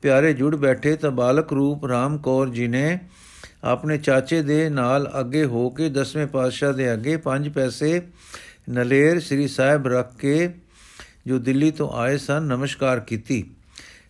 ਪਿਆਰੇ 0.02 0.32
ਜੁੜ 0.32 0.56
ਬੈਠੇ 0.56 0.96
ਤਾਂ 0.96 1.10
ਬਾਲਕ 1.10 1.52
ਰੂਪ 1.52 1.86
ਰਾਮ 1.86 2.18
ਕੌਰ 2.18 2.48
ਜੀ 2.48 2.68
ਨੇ 2.68 2.98
ਆਪਣੇ 3.64 3.98
ਚਾਚੇ 3.98 4.42
ਦੇ 4.42 4.68
ਨਾਲ 4.68 5.10
ਅੱਗੇ 5.20 5.44
ਹੋ 5.44 5.70
ਕੇ 5.70 5.88
ਦਸਵੇਂ 5.88 6.26
ਪਾਤਸ਼ਾਹ 6.26 6.72
ਦੇ 6.72 6.92
ਅੱਗੇ 6.92 7.16
ਪੰਜ 7.16 7.48
ਪੈਸੇ 7.48 8.02
ਨਲੇਰ 8.70 9.20
ਸ੍ਰੀ 9.20 9.48
ਸਾਹਿਬ 9.48 9.86
ਰੱਖ 9.86 10.16
ਕੇ 10.16 10.54
ਜੋ 11.26 11.38
ਦਿੱਲੀ 11.38 11.70
ਤੋਂ 11.70 11.90
ਆਏ 11.90 12.18
ਸਨ 12.18 12.42
ਨਮਸਕਾਰ 12.42 13.00
ਕੀਤੀ। 13.00 13.50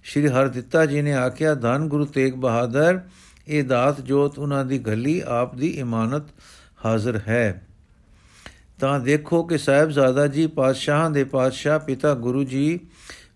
ਸ੍ਰੀ 0.05 0.29
ਹਰਦਿੱਤਾ 0.29 0.87
ਜੀ 0.87 1.03
ਨੇ 1.03 1.13
ਆਖਿਆ, 1.13 1.55
ਧੰਨ 1.55 1.89
ਗੁਰੂ 1.89 2.05
ਤੇਗ 2.05 2.35
ਬਹਾਦਰ 2.35 3.01
ਇਹ 3.49 3.65
ਦਾਤ 3.65 4.01
ਜੋਤ 4.01 4.39
ਉਹਨਾਂ 4.39 4.65
ਦੀ 4.65 4.79
ਗੱਲੀ 4.79 5.23
ਆਪ 5.27 5.55
ਦੀ 5.55 5.69
ਇਮਾਨਤ 5.69 6.23
ਹਾਜ਼ਰ 6.85 7.21
ਹੈ। 7.29 7.67
ਤਾਂ 8.81 9.01
ਦੇਖੋ 9.01 9.43
ਕਿ 9.43 9.59
ਸਾਹਿਬਜ਼ਾਦਾ 9.59 10.27
ਜੀ 10.27 10.47
ਪਾਤਸ਼ਾਹਾਂ 10.47 11.11
ਦੇ 11.11 11.25
ਪਾਤਸ਼ਾਹ 11.25 11.79
ਪਿਤਾ 11.79 12.15
ਗੁਰੂ 12.15 12.45
ਜੀ 12.45 12.81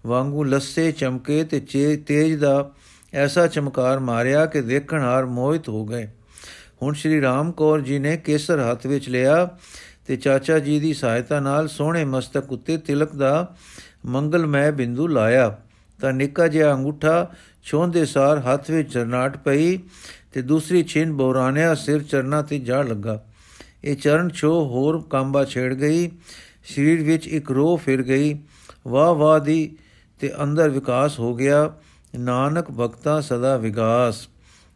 ਵਾਂਗੂ 0.06 0.44
ਲੱਸੇ 0.44 0.92
ਚਮਕੇ 0.92 1.44
ਤੇ 1.44 1.60
ਤੇਜ 1.96 2.36
ਦਾ 2.36 2.70
ਐਸਾ 3.14 3.46
ਚਮਕਾਰ 3.46 3.98
ਮਾਰਿਆ 3.98 4.46
ਕਿ 4.46 4.62
ਦੇਖਣ 4.62 5.02
ਹਾਰ 5.02 5.26
ਮੋਹਿਤ 5.26 5.68
ਹੋ 5.68 5.86
ਗਏ। 5.86 6.08
ਹੁਣ 6.82 6.94
ਸ਼੍ਰੀ 6.94 7.20
ਰਾਮ 7.20 7.52
ਕੌਰ 7.52 7.80
ਜੀ 7.80 7.98
ਨੇ 7.98 8.16
ਕੇਸਰ 8.16 8.70
ਹੱਥ 8.70 8.86
ਵਿੱਚ 8.86 9.08
ਲਿਆ 9.08 9.50
ਤੇ 10.06 10.16
ਚਾਚਾ 10.16 10.58
ਜੀ 10.58 10.80
ਦੀ 10.80 10.94
ਸਹਾਇਤਾ 10.94 11.40
ਨਾਲ 11.40 11.68
ਸੋਹਣੇ 11.68 12.04
ਮਸਤਕ 12.04 12.52
ਉੱਤੇ 12.52 12.76
ਤਿਲਕ 12.76 13.14
ਦਾ 13.14 13.56
ਮੰਗਲਮੈ 14.06 14.70
ਬਿੰਦੂ 14.70 15.06
ਲਾਇਆ। 15.06 15.58
ਤਾਂ 16.00 16.12
ਨਿੱਕਾ 16.12 16.48
ਜਿਹਾ 16.48 16.72
ਅੰਗੂਠਾ 16.72 17.30
ਛੋਂਦੇ 17.62 18.04
ਸਾਰ 18.04 18.38
ਹੱਥ 18.38 18.70
ਵਿੱਚ 18.70 18.92
ਚਰਨਾਟ 18.92 19.36
ਪਈ 19.36 19.78
ਤੇ 20.32 20.42
ਦੂਸਰੀ 20.42 20.84
ਛਿੰਨ 20.84 21.12
ਬੋਰਾਨਿਆ 21.12 21.74
ਸਿਰ 21.74 22.02
ਚਰਨਾ 22.02 22.42
ਤੇ 22.42 22.58
ਜਾ 22.58 22.82
ਲੱਗਾ। 22.82 23.24
ਇਹ 23.84 23.96
ਚਰਨ 23.96 24.28
ਛੋ 24.28 24.48
ਹੋਰ 24.48 25.04
ਕਾਂਬਾ 25.10 25.44
ਛੇੜ 25.44 25.74
ਗਈ। 25.74 26.08
ਸਰੀਰ 26.64 27.04
ਵਿੱਚ 27.04 27.28
ਇੱਕ 27.28 27.50
ਰੋ 27.50 27.76
ਫਿਰ 27.76 28.02
ਗਈ। 28.02 28.38
ਵਾਹ 28.88 29.14
ਵਾਹ 29.14 29.40
ਦੀ 29.40 29.76
ਤੇ 30.20 30.32
ਅੰਦਰ 30.42 30.68
ਵਿਕਾਸ 30.68 31.18
ਹੋ 31.18 31.34
ਗਿਆ। 31.34 31.72
ਨਾਨਕ 32.18 32.70
ਭਗਤਾ 32.70 33.20
ਸਦਾ 33.20 33.56
ਵਿਗਾਸ। 33.56 34.28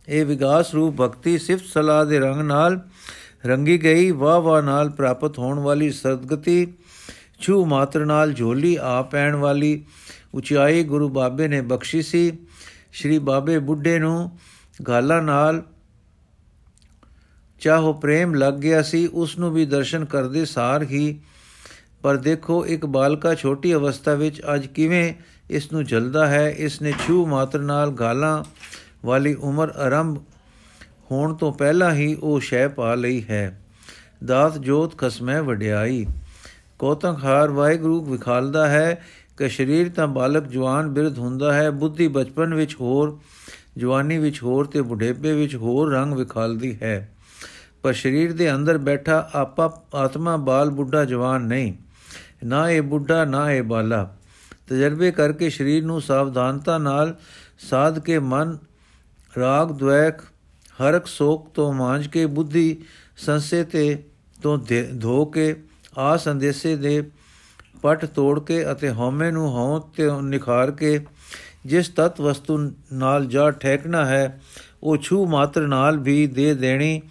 ਇਹ 0.08 0.26
ਵਿਗਾਸ 0.26 0.74
ਰੂਪ 0.74 1.00
ਭਗਤੀ 1.00 1.38
ਸਿਫਤ 1.38 1.64
ਸਲਾਹ 1.64 2.06
ਦੇ 2.06 2.18
ਰੰਗ 2.18 2.40
ਨਾਲ 2.40 2.80
ਰੰਗੀ 3.46 3.82
ਗਈ। 3.82 4.10
ਵਾਹ 4.10 4.40
ਵਾਹ 4.40 4.62
ਨਾਲ 4.62 4.90
ਪ੍ਰਾਪਤ 4.90 5.38
ਹੋਣ 5.38 5.58
ਵਾਲੀ 5.58 5.90
ਸਦਗਤੀ 5.90 6.72
ਛੂ 7.40 7.64
ਮਾਤਰ 7.64 8.04
ਨਾਲ 8.04 8.32
ਝੋਲੀ 8.32 8.78
ਆ 8.80 9.02
ਪੈਣ 9.02 9.34
ਵਾਲੀ। 9.34 9.84
ਉਚਾਈ 10.34 10.84
ਗੁਰੂ 10.84 11.08
ਬਾਬੇ 11.08 11.48
ਨੇ 11.48 11.60
ਬਖਸ਼ੀ 11.60 12.02
ਸੀ। 12.02 12.38
ਸ਼੍ਰੀ 12.92 13.18
ਬਾਬੇ 13.18 13.58
ਬੁੱਢੇ 13.58 13.98
ਨੂੰ 13.98 14.38
ਗਾਲਾਂ 14.88 15.22
ਨਾਲ 15.22 15.62
ਚਾਹੋ 17.60 17.92
ਪ੍ਰੇਮ 17.92 18.34
ਲੱਗ 18.34 18.54
ਗਿਆ 18.54 18.82
ਸੀ। 18.82 19.06
ਉਸ 19.06 19.38
ਨੂੰ 19.38 19.52
ਵੀ 19.52 19.66
ਦਰਸ਼ਨ 19.66 20.04
ਕਰਦੇ 20.04 20.44
ਸਾਰ 20.44 20.82
ਹੀ, 20.82 21.20
ਪਰ 22.02 22.16
ਦੇਖੋ 22.16 22.66
ਇੱਕ 22.66 22.86
ਬਾਲਕਾ 22.86 23.34
ਛੋਟੀ 23.34 23.74
ਅਵਸਥਾ 23.74 24.14
ਵਿੱਚ 24.14 24.42
ਅੱਜ 24.54 24.66
ਕਿਵੇਂ 24.66 25.14
ਇਸ 25.50 25.72
ਨੂੰ 25.72 25.84
ਜਲਦਾ 25.84 26.26
ਹੈ। 26.26 26.50
ਇਸ 26.50 26.82
ਨੇ 26.82 26.92
ਛੂ 27.06 27.26
ਮਾਤਰ 27.26 27.58
ਨਾਲ 27.58 27.90
ਗਾਲਾਂ 27.90 28.44
ਵਾਲੀ 29.04 29.34
ਉਮਰ 29.34 29.68
ਆਰੰਭ 29.68 30.18
ਹੋਣ 31.10 31.34
ਤੋਂ 31.34 31.52
ਪਹਿਲਾਂ 31.52 31.94
ਹੀ 31.94 32.14
ਉਹ 32.14 32.40
ਸ਼ੈ 32.40 32.68
ਪਾ 32.68 32.94
ਲਈ 32.94 33.24
ਹੈ। 33.30 33.60
ਦਾਤ 34.24 34.58
ਜੋਤ 34.58 34.98
ਖਸਮੈ 34.98 35.40
ਵਡਿਆਈ। 35.40 36.06
ਕੋਤੰਖਾਰ 36.78 37.48
ਵਾਹਿਗੁਰੂ 37.48 38.04
ਵਿਖਾਲਦਾ 38.04 38.68
ਹੈ। 38.68 39.04
ਕਿ 39.36 39.48
ਸਰੀਰ 39.48 39.88
ਤਾਂ 39.88 40.08
ਬਾਲਕ 40.08 40.46
ਜਵਾਨ 40.46 40.88
ਬਿਰਧ 40.88 41.18
ਹੁੰਦਾ 41.18 41.52
ਹੈ, 41.52 41.70
ਬੁੱਧੀ 41.70 42.08
ਬਚਪਨ 42.08 42.54
ਵਿੱਚ 42.54 42.74
ਹੋਰ, 42.74 43.20
ਜਵਾਨੀ 43.76 44.18
ਵਿੱਚ 44.18 44.42
ਹੋਰ 44.42 44.64
ਤੇ 44.64 44.82
ਬੁਢੇਪੇ 44.82 45.32
ਵਿੱਚ 45.32 45.56
ਹੋਰ 45.56 45.92
ਰੰਗ 45.92 46.14
ਵਿਖਾਲਦੀ 46.14 46.78
ਹੈ। 46.82 47.14
ਪਰ 47.82 47.92
ਸਰੀਰ 47.92 48.32
ਦੇ 48.32 48.54
ਅੰਦਰ 48.54 48.78
ਬੈਠਾ 48.78 49.30
ਆਪਾ, 49.34 49.82
ਆਤਮਾ 49.94 50.36
ਬਾਲ 50.36 50.70
ਬੁੱਢਾ 50.70 51.04
ਜਵਾਨ 51.04 51.42
ਨਹੀਂ। 51.42 51.74
ਨਾ 52.44 52.70
ਇਹ 52.70 52.82
ਬੁੱਢਾ, 52.82 53.24
ਨਾ 53.24 53.52
ਇਹ 53.52 53.62
ਬਾਲਾ। 53.62 54.16
ਤਜਰਬੇ 54.68 55.10
ਕਰਕੇ 55.10 55.50
ਸਰੀਰ 55.50 55.84
ਨੂੰ 55.84 56.00
ਸਾਵਧਾਨਤਾ 56.00 56.78
ਨਾਲ 56.78 57.18
ਸਾਧ 57.58 57.98
ਕੇ 57.98 58.18
ਮਨ, 58.18 58.58
ਰਾਗ 59.38 59.72
ਦ્વੈਕ 59.72 60.20
ਹਰਕ 60.82 61.06
ਸੋਕ 61.06 61.48
ਤੋਂ 61.50 61.72
ਮਾਂਜ 61.72 62.06
ਕੇ 62.06 62.26
ਬੁੱਧੀ 62.26 62.82
ਸੰਸੇ 63.16 63.64
ਤੇ, 63.64 64.04
ਤੋਂ 64.42 64.58
ਧੋ 65.00 65.24
ਕੇ, 65.24 65.62
ਆ 65.98 66.16
ਸੰਦੇਸੇ 66.16 66.76
ਦੇ 66.76 67.10
ਪਟ 67.82 68.04
ਤੋੜ 68.04 68.40
ਕੇ 68.40 68.72
ਅਤੇ 68.72 68.90
ਹਉਮੈ 68.90 69.30
ਨੂੰ 69.30 69.48
ਹਉ 69.48 69.78
ਤੇ 69.78 70.08
ਨਿਖਾਰ 70.22 70.70
ਕੇ, 70.70 71.06
ਜਿਸ 71.66 71.88
ਤਤ 71.88 72.20
ਵਸਤੂ 72.20 72.72
ਨਾਲ 72.92 73.26
ਜਾ 73.26 73.50
ਠੇਕਣਾ 73.50 74.04
ਹੈ, 74.04 74.40
ਉਹ 74.82 74.96
ਛੂ 74.96 75.26
ਮਾਤਰ 75.26 75.66
ਨਾਲ 75.66 75.98
ਵੀ 75.98 76.26
ਦੇ 76.26 76.54
ਦੇਣੀ। 76.54 77.02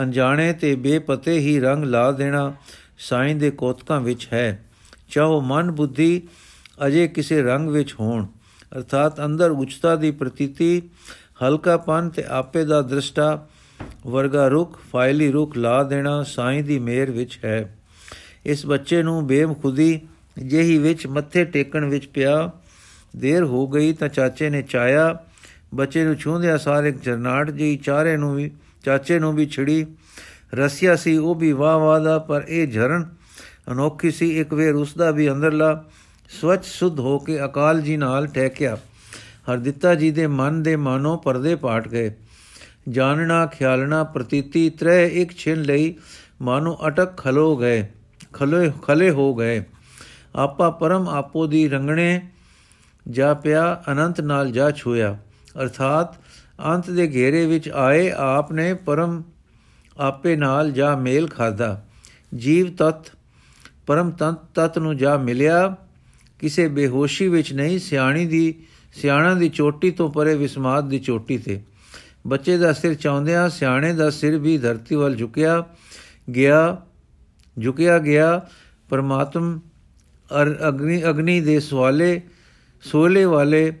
ਅਣਜਾਣੇ 0.00 0.52
ਤੇ 0.52 0.74
ਬੇਪਤੇ 0.74 1.38
ਹੀ 1.38 1.60
ਰੰਗ 1.60 1.84
ਲਾ 1.84 2.12
ਦੇਣਾ 2.12 2.54
ਸਾਈਂ 2.98 3.34
ਦੇ 3.34 3.50
ਕੋਤਕਾਂ 3.50 4.00
ਵਿੱਚ 4.00 4.28
ਹੈ। 4.32 4.64
ਚਾਹੋ 5.08 5.40
ਮਨ 5.40 5.70
ਬੁੱਧੀ 5.70 6.28
ਅਜੇ 6.86 7.08
ਕਿਸੇ 7.08 7.42
ਰੰਗ 7.42 7.68
ਵਿੱਚ 7.68 7.94
ਹੋਣ। 8.00 8.26
ਅਰਥਾਤ 8.76 9.24
ਅੰਦਰ 9.24 9.50
ਉਚਤਾ 9.50 9.96
ਦੀ 9.96 10.10
ਪ੍ਰਤੀਤੀ 10.10 10.82
ਹਲਕਾਪਨ 11.42 12.08
ਤੇ 12.08 12.24
ਆਪੇ 12.28 12.64
ਦਾ 12.64 12.82
ਦ੍ਰਿਸ਼ਟਾ, 12.82 13.46
ਵਰਗਾ 14.06 14.48
ਰੁਖ 14.48 14.78
ਫਾਇਲੀ 14.92 15.30
ਰੁਖ 15.30 15.56
ਲਾ 15.56 15.82
ਦੇਣਾ 15.82 16.22
ਸਾਈਂ 16.22 16.64
ਦੀ 16.64 16.78
ਮੇਰ 16.78 17.10
ਵਿੱਚ 17.10 17.38
ਹੈ। 17.44 17.78
ਇਸ 18.46 18.66
ਬੱਚੇ 18.66 19.02
ਨੂੰ 19.02 19.26
ਬੇਮਖੁਦੀ 19.26 20.00
ਜਿਹੀ 20.46 20.78
ਵਿੱਚ 20.78 21.06
ਮੱਥੇ 21.06 21.44
ਟੇਕਣ 21.44 21.84
ਵਿੱਚ 21.84 22.06
ਪਿਆ। 22.06 22.50
ਦੇਰ 23.16 23.42
ਹੋ 23.42 23.68
ਗਈ 23.68 23.92
ਤਾਂ 23.92 24.08
ਚਾਚੇ 24.08 24.50
ਨੇ 24.50 24.62
ਚਾਇਆ। 24.62 25.18
ਬੱਚੇ 25.74 26.04
ਨੂੰ 26.04 26.14
ਛੂੰਦਿਆ 26.14 26.56
ਸਾਰੇ 26.56 26.90
ਜਰਨਾਟ 26.90 27.50
ਜੀ 27.50 27.76
ਚਾਰੇ 27.76 28.16
ਨੂੰ 28.16 28.34
ਵੀ 28.34 28.50
ਚਾਚੇ 28.84 29.18
ਨੂੰ 29.18 29.34
ਵੀ 29.34 29.46
ਛਿੜੀ। 29.46 29.86
ਰਸਿਆ 30.54 30.96
ਸੀ, 30.96 31.16
ਉਹ 31.16 31.34
ਵੀ 31.34 31.52
ਵਾਹ 31.52 31.78
ਵਾਹ 31.78 32.00
ਦਾ, 32.00 32.18
ਪਰ 32.18 32.44
ਇਹ 32.48 32.68
ਝਰਨ 32.68 33.06
ਅਨੋਖੀ 33.72 34.10
ਸੀ। 34.10 34.40
ਇੱਕ 34.40 34.54
ਵੇਰ 34.54 34.74
ਉਸ 34.74 34.94
ਦਾ 34.94 35.10
ਵੀ 35.10 35.30
ਅੰਦਰਲਾ 35.30 35.84
ਸਵਚ 36.40 36.64
ਸੁਧ 36.64 37.00
ਹੋ 37.00 37.18
ਕੇ 37.18 37.44
ਅਕਾਲ 37.44 37.80
ਜੀ 37.80 37.96
ਨਾਲ 37.96 38.26
ਟਹਿਕਿਆ। 38.26 38.78
ਹਰਦਿੱਤਾ 39.52 39.94
ਜੀ 39.94 40.10
ਦੇ 40.10 40.26
ਮਨ 40.26 40.62
ਦੇ 40.62 40.76
ਮਾਨੋ 40.76 41.16
ਪਰਦੇ 41.16 41.54
ਪਾਟ 41.54 41.88
ਗਏ। 41.88 42.14
ਜਾਣਨਾ 42.88 43.46
ਖਿਆਲਣਾ, 43.46 44.04
ਪ੍ਰਤੀਤੀ 44.04 44.70
ਤ੍ਰੈ 44.70 45.06
ਇੱਕ 45.06 45.32
ਛਿਨ 45.32 45.62
ਲਈ 45.62 45.94
ਮਾਨੋ 46.42 46.78
ਅਟਕ 46.86 47.16
ਖਲੋ 47.16 47.56
ਗਏ। 47.56 47.86
ਖਲੇ 48.32 48.72
ਖਲੇ 48.82 49.10
ਹੋ 49.10 49.34
ਗਏ। 49.34 49.64
ਆਪਾ 50.36 50.70
ਪਰਮ 50.70 51.08
ਆਪੋ 51.08 51.46
ਦੀ 51.46 51.68
ਰੰਗਣੇ 51.68 52.20
ਜਾ 53.08 53.34
ਪਿਆ, 53.34 53.82
ਅਨੰਤ 53.92 54.20
ਨਾਲ 54.20 54.50
ਜਾ 54.50 54.70
ਛੋਇਆ 54.70 55.18
ਅਰਥਾਤ 55.62 56.14
ਅੰਤ 56.66 56.90
ਦੇ 56.90 57.10
ਘੇਰੇ 57.14 57.46
ਵਿੱਚ 57.46 57.68
ਆਏ 57.68 58.10
ਆਪ 58.10 58.52
ਨੇ 58.52 58.74
ਪਰਮ 58.74 59.22
ਆਪੇ 59.98 60.36
ਨਾਲ 60.36 60.70
ਜਾ 60.70 60.96
ਮੇਲ 60.96 61.28
ਖਾਦਾ 61.28 61.84
ਜੀਵ 62.34 62.74
ਤਤ, 62.74 63.12
ਪਰਮ 63.86 64.10
ਤਤ 64.10 64.34
ਤਤ 64.54 64.78
ਨੂੰ 64.78 64.96
ਜਾ 64.96 65.16
ਮਿਲਿਆ। 65.16 65.76
ਕਿਸੇ 66.38 66.68
ਬੇਹੋਸ਼ੀ 66.68 67.28
ਵਿੱਚ 67.28 67.52
ਨਹੀਂ, 67.52 67.78
ਸਿਆਣੀ 67.78 68.26
ਦੀ, 68.26 68.54
ਸਿਆਣਾ 68.92 69.34
ਦੀ 69.34 69.48
ਚੋਟੀ 69.48 69.90
ਤੋਂ 69.90 70.10
ਪਰੇ 70.10 70.34
ਵਿਸਮਾਦ 70.34 70.88
ਦੀ 70.88 70.98
ਚੋਟੀ 70.98 71.38
ਤੇ। 71.38 71.60
ਬੱਚੇ 72.26 72.56
ਦਾ 72.58 72.72
ਸਿਰ 72.72 72.94
ਚਾਉਂਦਿਆਂ 72.94 73.48
ਸਿਆਣੇ 73.48 73.92
ਦਾ 73.92 74.10
ਸਿਰ 74.10 74.38
ਵੀ 74.38 74.58
ਧਰਤੀ 74.58 74.94
ਵੱਲ 74.94 75.16
ਝੁਕਿਆ, 75.16 75.64
ਗਿਆ। 76.34 76.82
ਝੁਕਿਆ 77.56 77.98
ਗਿਆ, 77.98 78.46
ਪਰਮਾਤਮ 78.88 79.60
ਅਗਨੀ 80.68 81.02
ਅਗਨੀ 81.08 81.40
ਦੇ 81.40 81.60
ਸਵਾਲੇ, 81.60 82.20
ਸੋਲੇ 82.82 83.24
ਵਾਲੇ, 83.24 83.72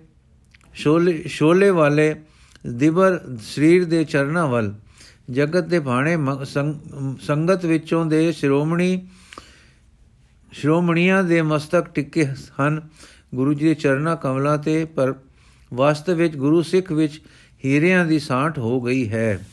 ਸ਼ੋਲੇ 0.74 1.22
ਸ਼ੋਲੇ 1.26 1.70
ਵਾਲੇ 1.70 2.14
ਦਿਬਰ 2.66 3.20
ਸਰੀਰ 3.42 3.84
ਦੇ 3.84 4.04
ਚਰਨਾਂ 4.04 4.46
ਵੱਲ, 4.46 4.74
ਜਗਤ 5.30 5.64
ਦੇ 5.64 5.80
ਭਾਣੇ 5.80 6.16
ਸੰਗਤ 7.20 7.64
ਵਿੱਚੋਂ 7.64 8.04
ਦੇ 8.06 8.32
ਸ਼੍ਰੋਮਣੀ, 8.32 9.06
ਸ਼੍ਰੋਮਣੀਆਂ 10.52 11.22
ਦੇ 11.24 11.42
ਮਸਤਕ 11.42 11.88
ਟਿੱਕੇ 11.88 12.26
ਹਨ। 12.60 12.80
ਗੁਰੂ 13.34 13.54
ਜੀ 13.54 13.66
ਦੇ 13.66 13.74
ਚਰਨਾਂ 13.74 14.16
ਕਮਲਾਂ 14.16 14.58
ਤੇ, 14.58 14.84
ਪਰ 14.84 15.14
ਵਾਸਤਵ 15.74 16.14
ਵਿੱਚ 16.14 16.36
ਗੁਰੂ 16.36 16.62
ਸਿੱਖ 16.62 16.92
ਵਿੱਚ 16.92 17.20
ਹੀਰਿਆਂ 17.64 18.04
ਦੀ 18.06 18.18
ਸਾਂਠ 18.18 18.58
ਹੋ 18.58 18.80
ਗਈ 18.80 19.08
ਹੈ। 19.08 19.46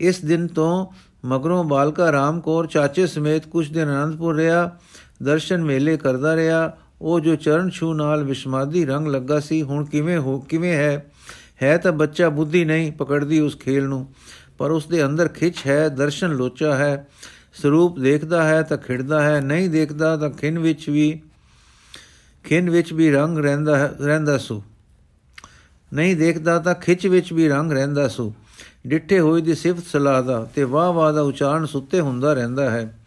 ਇਸ 0.00 0.20
ਦਿਨ 0.20 0.46
ਤੋਂ 0.46 0.86
ਮਗਰੋਂ 1.24 1.64
ਬਾਲਕਾ 1.64 2.12
ਰਾਮ 2.12 2.40
ਕੌਰ 2.40 2.66
ਚਾਚੇ 2.66 3.06
ਸਮੇਤ 3.06 3.46
ਕੁਝ 3.46 3.72
ਦਿਨ 3.72 3.88
ਅਨੰਦਪੁਰ 3.88 4.36
ਰਿਹਾ, 4.36 4.78
ਦਰਸ਼ਨ 5.22 5.64
ਮੇਲੇ 5.64 5.96
ਕਰਦਾ 5.96 6.36
ਰਿਹਾ, 6.36 6.76
ਉਹ 7.00 7.20
ਜੋ 7.20 7.36
ਚਰਨ 7.36 7.70
ਛੂ 7.70 7.94
ਨਾਲ 7.94 8.24
ਵਿਸ਼ਮਾਦੀ 8.24 8.84
ਰੰਗ 8.84 9.06
ਲੱਗਾ 9.06 9.40
ਸੀ, 9.40 9.62
ਹੁਣ 9.62 9.84
ਕਿਵੇਂ 9.84 10.18
ਹੋ, 10.18 10.38
ਕਿਵੇਂ 10.38 10.72
ਹੈ? 10.72 11.12
ਹੈ 11.62 11.76
ਤਾਂ 11.78 11.92
ਬੱਚਾ 11.92 12.28
ਬੁੱਧੀ 12.28 12.64
ਨਹੀਂ, 12.64 12.92
ਪਕੜਦੀ 12.92 13.40
ਉਸ 13.40 13.58
ਖੇਲ 13.58 13.84
ਨੂੰ, 13.84 14.14
ਪਰ 14.58 14.70
ਉਸ 14.70 14.86
ਦੇ 14.86 15.04
ਅੰਦਰ 15.04 15.28
ਖਿੱਚ 15.28 15.56
ਹੈ, 15.66 15.88
ਦਰਸ਼ਨ 15.88 16.30
ਲੋਚਾ 16.30 16.76
ਹੈ, 16.76 17.08
ਸਰੂਪ 17.54 17.98
ਦੇਖਦਾ 17.98 18.44
ਹੈ 18.44 18.62
ਤਾਂ 18.62 18.76
ਖਿੜਦਾ 18.76 19.22
ਹੈ, 19.22 19.40
ਨਹੀਂ 19.40 19.70
ਦੇਖਦਾ 19.70 20.16
ਤਾਂ 20.16 20.30
ਖਿੰਨ 20.30 20.58
ਵਿੱਚ 20.58 20.90
ਵੀ, 20.90 21.20
ਖਿੰਨ 22.44 22.70
ਵਿੱਚ 22.70 22.92
ਵੀ 22.92 23.10
ਰੰਗ 23.10 23.38
ਰਹਿੰਦਾ 23.38 23.78
ਹੈ 23.78 23.94
ਰਹਿੰਦਾ 24.00 24.38
ਸੋ। 24.38 24.62
ਨਹੀਂ 25.94 26.16
ਦੇਖਦਾ 26.16 26.58
ਤਾਂ 26.58 26.74
ਖਿੱਚ 26.74 27.06
ਵਿੱਚ 27.06 27.32
ਵੀ 27.32 27.48
ਰੰਗ 27.48 27.72
ਰਹਿੰਦਾ 27.72 28.08
ਸੋ। 28.08 28.34
ਡਿੱਠੇ 28.86 29.20
ਹੋਏ 29.20 29.40
ਦੀ 29.40 29.54
ਸਿਫਤ 29.54 29.84
ਸਲਾਹ 29.86 30.22
ਦਾ 30.22 30.48
ਤੇ 30.54 30.64
ਵਾਹ 30.64 30.92
ਵਾਹ 30.92 31.12
ਦਾ 31.12 31.22
ਉਚਾਰਨ 31.22 31.66
ਸੁੱਤੇ 31.66 32.00
ਹੁੰਦਾ 32.00 32.32
ਰਹਿੰਦਾ 32.32 32.70
ਹੈ। 32.70 32.98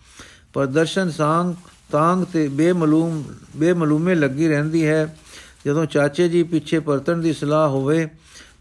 ਪਰ 0.54 0.66
ਦਰਸ਼ਨ 0.66 1.12
ਸਾੰਗ, 1.12 1.56
ਤਾਂਗ 1.92 2.24
ਤੇ 2.34 2.48
ਬੇਮਲੂਮ, 2.48 3.24
ਬੇਮਲੂਮੇ 3.56 4.16
ਲੱਗੀ 4.16 4.48
ਰਹਿੰਦੀ 4.48 4.88
ਹੈ। 4.88 5.18
ਜਦੋਂ 5.66 5.86
ਚਾਚੇ 5.86 6.30
ਜੀ 6.30 6.44
ਪਿੱਛੇ 6.44 6.80
ਪਰਤਣ 6.80 7.18
ਦੀ 7.18 7.34
ਸਲਾਹ 7.34 7.70
ਹੋਵੇ, 7.70 8.08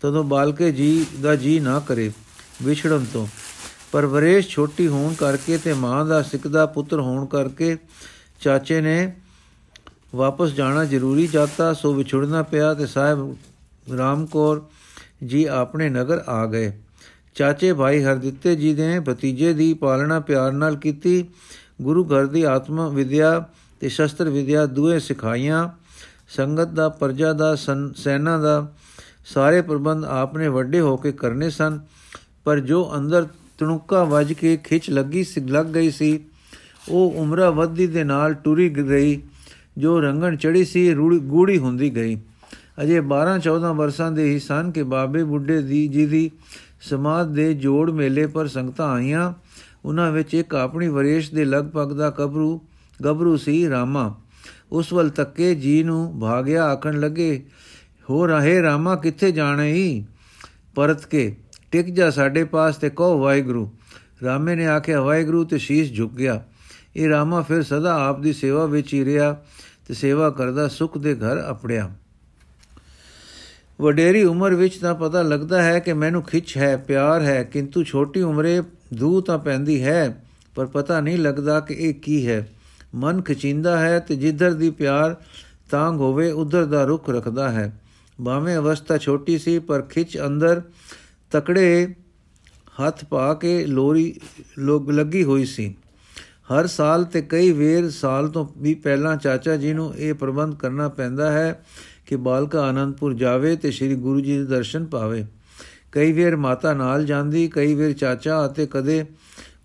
ਤਦੋਂ 0.00 0.24
ਬਾਲਕੇ 0.24 0.72
ਜੀ 0.72 1.06
ਦਾ 1.22 1.36
ਜੀ 1.36 1.60
ਨਾ 1.60 1.80
ਕਰੇ 1.80 2.12
ਵਿਛੜਨ 2.62 3.06
ਤੋਂ। 3.12 3.26
ਪਰਵਰੇਸ਼ 3.92 4.48
ਛੋਟੀ 4.48 4.88
ਹੋਣ 4.88 5.14
ਕਰਕੇ 5.14 5.58
ਤੇ 5.58 5.72
ਮਾਂ 5.72 6.06
ਦਾ 6.06 6.22
ਸਿੱਕਦਾ 6.22 6.66
ਪੁੱਤਰ 6.66 7.00
ਹੋਣ 7.00 7.26
ਕਰਕੇ 7.26 7.76
ਚਾਚੇ 8.40 8.80
ਨੇ 8.80 9.16
ਵਾਪਸ 10.14 10.50
ਜਾਣਾ 10.50 10.84
ਜ਼ਰੂਰੀ 10.84 11.26
ਜਾਤਾ, 11.26 11.72
ਸੋ 11.72 11.94
ਵਿਛੜਨਾ 11.94 12.42
ਪਿਆ 12.42 12.74
ਤੇ 12.74 12.86
ਸਾਹਿਬ 12.86 13.36
ਰਾਮਕੌਰ 13.98 14.62
ਜੀ 15.26 15.44
ਆਪਣੇ 15.44 15.88
ਨਗਰ 15.88 16.22
ਆ 16.28 16.46
ਗਏ। 16.46 16.72
ਚਾਚੇ 17.34 17.72
ਭਾਈ 17.72 18.02
ਹਰਦਿੱਤੇ 18.02 18.54
ਜੀ 18.56 18.74
ਨੇ 18.74 19.00
ਭਤੀਜੇ 19.00 19.52
ਦੀ 19.52 19.72
ਪਾਲਣਾ 19.74 20.20
ਪਿਆਰ 20.20 20.52
ਨਾਲ 20.52 20.76
ਕੀਤੀ। 20.76 21.24
ਗੁਰੂ 21.82 22.04
ਘਰ 22.04 22.26
ਦੀ 22.26 22.42
ਆਤਮ 22.42 22.88
ਵਿਦਿਆ 22.94 23.48
ਤੇ 23.80 23.88
ਸ਼ਸਤਰ 23.88 24.28
ਵਿਦਿਆ 24.28 24.66
ਦੂਏ 24.66 24.98
ਸਿਖਾਈਆਂ। 24.98 25.68
ਸੰਗਤ 26.28 26.68
ਦਾ, 26.68 26.88
ਪਰਜਾ 26.88 27.32
ਦਾ, 27.32 27.54
ਸੈਨਾ 27.96 28.38
ਦਾ 28.38 28.72
ਸਾਰੇ 29.24 29.62
ਪ੍ਰਬੰਧ 29.62 30.04
ਆਪਨੇ 30.04 30.48
ਵੱਡੇ 30.48 30.80
ਹੋ 30.80 30.96
ਕੇ 30.96 31.12
ਕਰਨੇ 31.12 31.50
ਸਨ। 31.50 31.80
ਪਰ 32.44 32.60
ਜੋ 32.60 32.90
ਅੰਦਰ 32.96 33.26
ਤਣੁਕਾ 33.58 34.04
ਵੱਜ 34.04 34.32
ਕੇ 34.32 34.56
ਖਿੱਚ 34.56 34.90
ਲੱਗੀ 34.90 35.24
ਸੀ, 35.24 35.40
ਲੱਗ 35.40 35.66
ਗਈ 35.66 35.90
ਸੀ, 35.90 36.20
ਉਹ 36.88 37.12
ਉਮਰਾ 37.16 37.50
ਵੱਧਦੀ 37.50 37.86
ਦੇ 37.86 38.04
ਨਾਲ 38.04 38.34
ਟੁਰੀ 38.34 38.68
ਗਈ। 38.68 39.22
ਜੋ 39.78 40.00
ਰੰਗਣ 40.00 40.36
ਚੜੀ 40.36 40.64
ਸੀ 40.64 40.94
ਗੂੜੀ 40.94 41.58
ਹੁੰਦੀ 41.58 41.94
ਗਈ। 41.94 42.16
ਅਜੇ 42.82 43.00
12 43.00 43.38
14 43.38 43.74
ਵਰਸਾਂ 43.74 44.12
ਦੇ 44.12 44.24
ਹੀ 44.24 44.38
ਸਨ 44.38 44.70
ਕਿ 44.70 44.82
ਬਾਬੇ 44.82 45.24
ਬੁੱਢੇ 45.24 45.62
ਦੀ 45.62 45.88
ਜੀ 45.88 46.06
ਦੀ 46.06 46.30
ਸਮਾਦ 46.80 47.34
ਦੇ 47.34 47.54
ਜੋੜ 47.54 47.90
ਮੇਲੇ 47.90 48.26
ਪਰ 48.26 48.46
ਸੰਗਤਾਂ 48.46 48.92
ਆਈਆਂ, 48.92 49.32
ਉਹਨਾਂ 49.84 50.12
ਵਿੱਚ 50.12 50.34
ਇੱਕ 50.34 50.54
ਆਪਣੀ 50.54 50.88
ਵਰੇਸ਼ 50.88 51.34
ਦੇ 51.34 51.44
ਲਗਭਗ 51.44 51.92
ਦਾ 51.92 52.10
ਕਬਰੂ 52.10 52.60
ਗਬਰੂ 53.04 53.36
ਸੀ 53.36 53.70
ਰਾਮਾ। 53.70 54.14
ਉਸ 54.72 54.92
ਵੱਲ 54.92 55.08
ਤੱਕੇ 55.08 55.54
ਜੀ 55.54 55.82
ਨੂੰ 55.82 56.20
ਭਾਗਿਆ 56.20 56.64
ਆਖਣ 56.64 57.00
ਲੱਗੇ 57.00 57.46
ਹੋ 58.10 58.26
ਰਹੇ 58.26 58.62
ਰਾਮਾ, 58.62 58.96
ਕਿੱਥੇ 58.96 59.32
ਜਾਣੇ 59.32 59.72
ਹੀ 59.72 60.04
ਪਰਤ 60.74 61.06
ਕੇ, 61.06 61.36
ਟਿਕ 61.70 61.86
ਜਾ 61.86 62.10
ਸਾਡੇ 62.10 62.44
ਪਾਸ 62.44 62.76
ਤੇ 62.76 62.90
ਕਹੋ 62.90 63.20
ਵਾਹਿਗੁਰੂ। 63.20 63.70
ਰਾਮੇ 64.24 64.54
ਨੇ 64.54 64.66
ਆਖਿਆ, 64.66 65.00
ਵਾਹਿਗੁਰੂ 65.00 65.44
ਤੇ 65.44 65.58
ਸ਼ੀਸ਼ 65.58 65.92
ਝੁਕ 65.92 66.14
ਗਿਆ। 66.14 66.42
ਇਹ 66.96 67.08
ਰਾਮਾ 67.08 67.42
ਫਿਰ 67.42 67.62
ਸਦਾ 67.62 68.08
ਆਪ 68.08 68.20
ਦੀ 68.20 68.32
ਸੇਵਾ 68.32 68.66
ਵਿੱਚ 68.66 68.94
ਹੀ 68.94 69.04
ਰਿਹਾ 69.04 69.36
ਤੇ 69.88 69.94
ਸੇਵਾ 69.94 70.30
ਕਰਦਾ 70.30 70.68
ਸੁਖ 70.68 70.98
ਦੇ 70.98 71.14
ਘਰ 71.14 71.38
ਆਪੜਿਆ 71.38 71.90
ਵਡੇਰੀ 73.80 74.24
ਉਮਰ 74.24 74.54
ਵਿੱਚ 74.54 74.78
ਤਾਂ 74.78 74.94
ਪਤਾ 74.94 75.22
ਲੱਗਦਾ 75.22 75.62
ਹੈ 75.62 75.78
ਕਿ 75.78 75.92
ਮੈਨੂੰ 75.92 76.22
ਖਿੱਚ 76.22 76.56
ਹੈ, 76.56 76.76
ਪਿਆਰ 76.76 77.22
ਹੈ, 77.22 77.42
ਕਿੰਤੂ 77.42 77.82
ਛੋਟੀ 77.82 78.22
ਉਮਰੇ 78.22 78.62
ਦੂ 78.94 79.20
ਤਾਂ 79.20 79.38
ਪੈਂਦੀ 79.38 79.82
ਹੈ, 79.82 80.24
ਪਰ 80.54 80.66
ਪਤਾ 80.66 81.00
ਨਹੀਂ 81.00 81.18
ਲੱਗਦਾ 81.18 81.60
ਕਿ 81.60 81.74
ਇਹ 81.74 81.94
ਕੀ 81.94 82.26
ਹੈ। 82.26 82.48
ਮਨ 82.94 83.22
ਖਿਚਿੰਦਾ 83.22 83.78
ਹੈ 83.78 83.98
ਤੇ 83.98 84.16
ਜਿੱਧਰ 84.16 84.52
ਦੀ 84.52 84.70
ਪਿਆਰ 84.70 85.16
ਤਾਂਗ 85.70 85.94
ਹੋਵੇ, 85.94 86.30
ਉਧਰ 86.30 86.64
ਦਾ 86.64 86.84
ਰੁਖ 86.84 87.10
ਰੱਖਦਾ 87.10 87.48
ਹੈ। 87.48 87.80
ਬਾਵੇਂ 88.20 88.56
ਅਵਸਥਾ 88.56 88.98
ਛੋਟੀ 88.98 89.38
ਸੀ, 89.38 89.58
ਪਰ 89.58 89.82
ਖਿੱਚ 89.82 90.18
ਅੰਦਰ 90.26 90.62
ਤਕੜੇ 91.30 91.94
ਹੱਥ 92.86 93.04
ਪਾ 93.04 93.34
ਕੇ 93.34 93.66
ਲੋਰੀ 93.66 94.20
ਲੋਗ, 94.58 94.90
ਲੱਗੀ 94.90 95.24
ਹੋਈ 95.24 95.44
ਸੀ। 95.44 95.74
ਹਰ 96.52 96.66
ਸਾਲ 96.66 97.04
ਤੇ 97.04 97.22
ਕਈ 97.22 97.52
ਵੇਰ 97.52 97.90
ਸਾਲ 97.90 98.28
ਤੋਂ 98.28 98.48
ਵੀ 98.58 98.74
ਪਹਿਲਾਂ 98.74 99.16
ਚਾਚਾ 99.16 99.56
ਜੀ 99.56 99.72
ਨੂੰ 99.72 99.94
ਇਹ 99.94 100.14
ਪ੍ਰਬੰਧ 100.14 100.54
ਕਰਨਾ 100.54 100.88
ਪੈਂਦਾ 100.88 101.32
ਹੈ 101.32 101.64
ਕਿ 102.08 102.16
ਬਾਲਕਾ 102.16 102.62
ਆਨੰਦਪੁਰ 102.68 103.14
ਜਾਵੇ 103.14 103.56
ਤੇ 103.56 103.70
ਸ੍ਰੀ 103.70 103.94
ਗੁਰੂ 103.94 104.20
ਜੀ 104.20 104.38
ਦੇ 104.38 104.44
ਦਰਸ਼ਨ 104.44 104.86
ਪਾਵੇ। 104.86 105.26
ਕਈ 105.92 106.12
ਵੇਰ 106.12 106.36
ਮਾਤਾ 106.36 106.74
ਨਾਲ 106.74 107.04
ਜਾਂਦੀ, 107.04 107.48
ਕਈ 107.48 107.74
ਵੇਰ 107.74 107.92
ਚਾਚਾ 107.92 108.46
ਅਤੇ 108.46 108.66
ਕਦੇ 108.66 109.04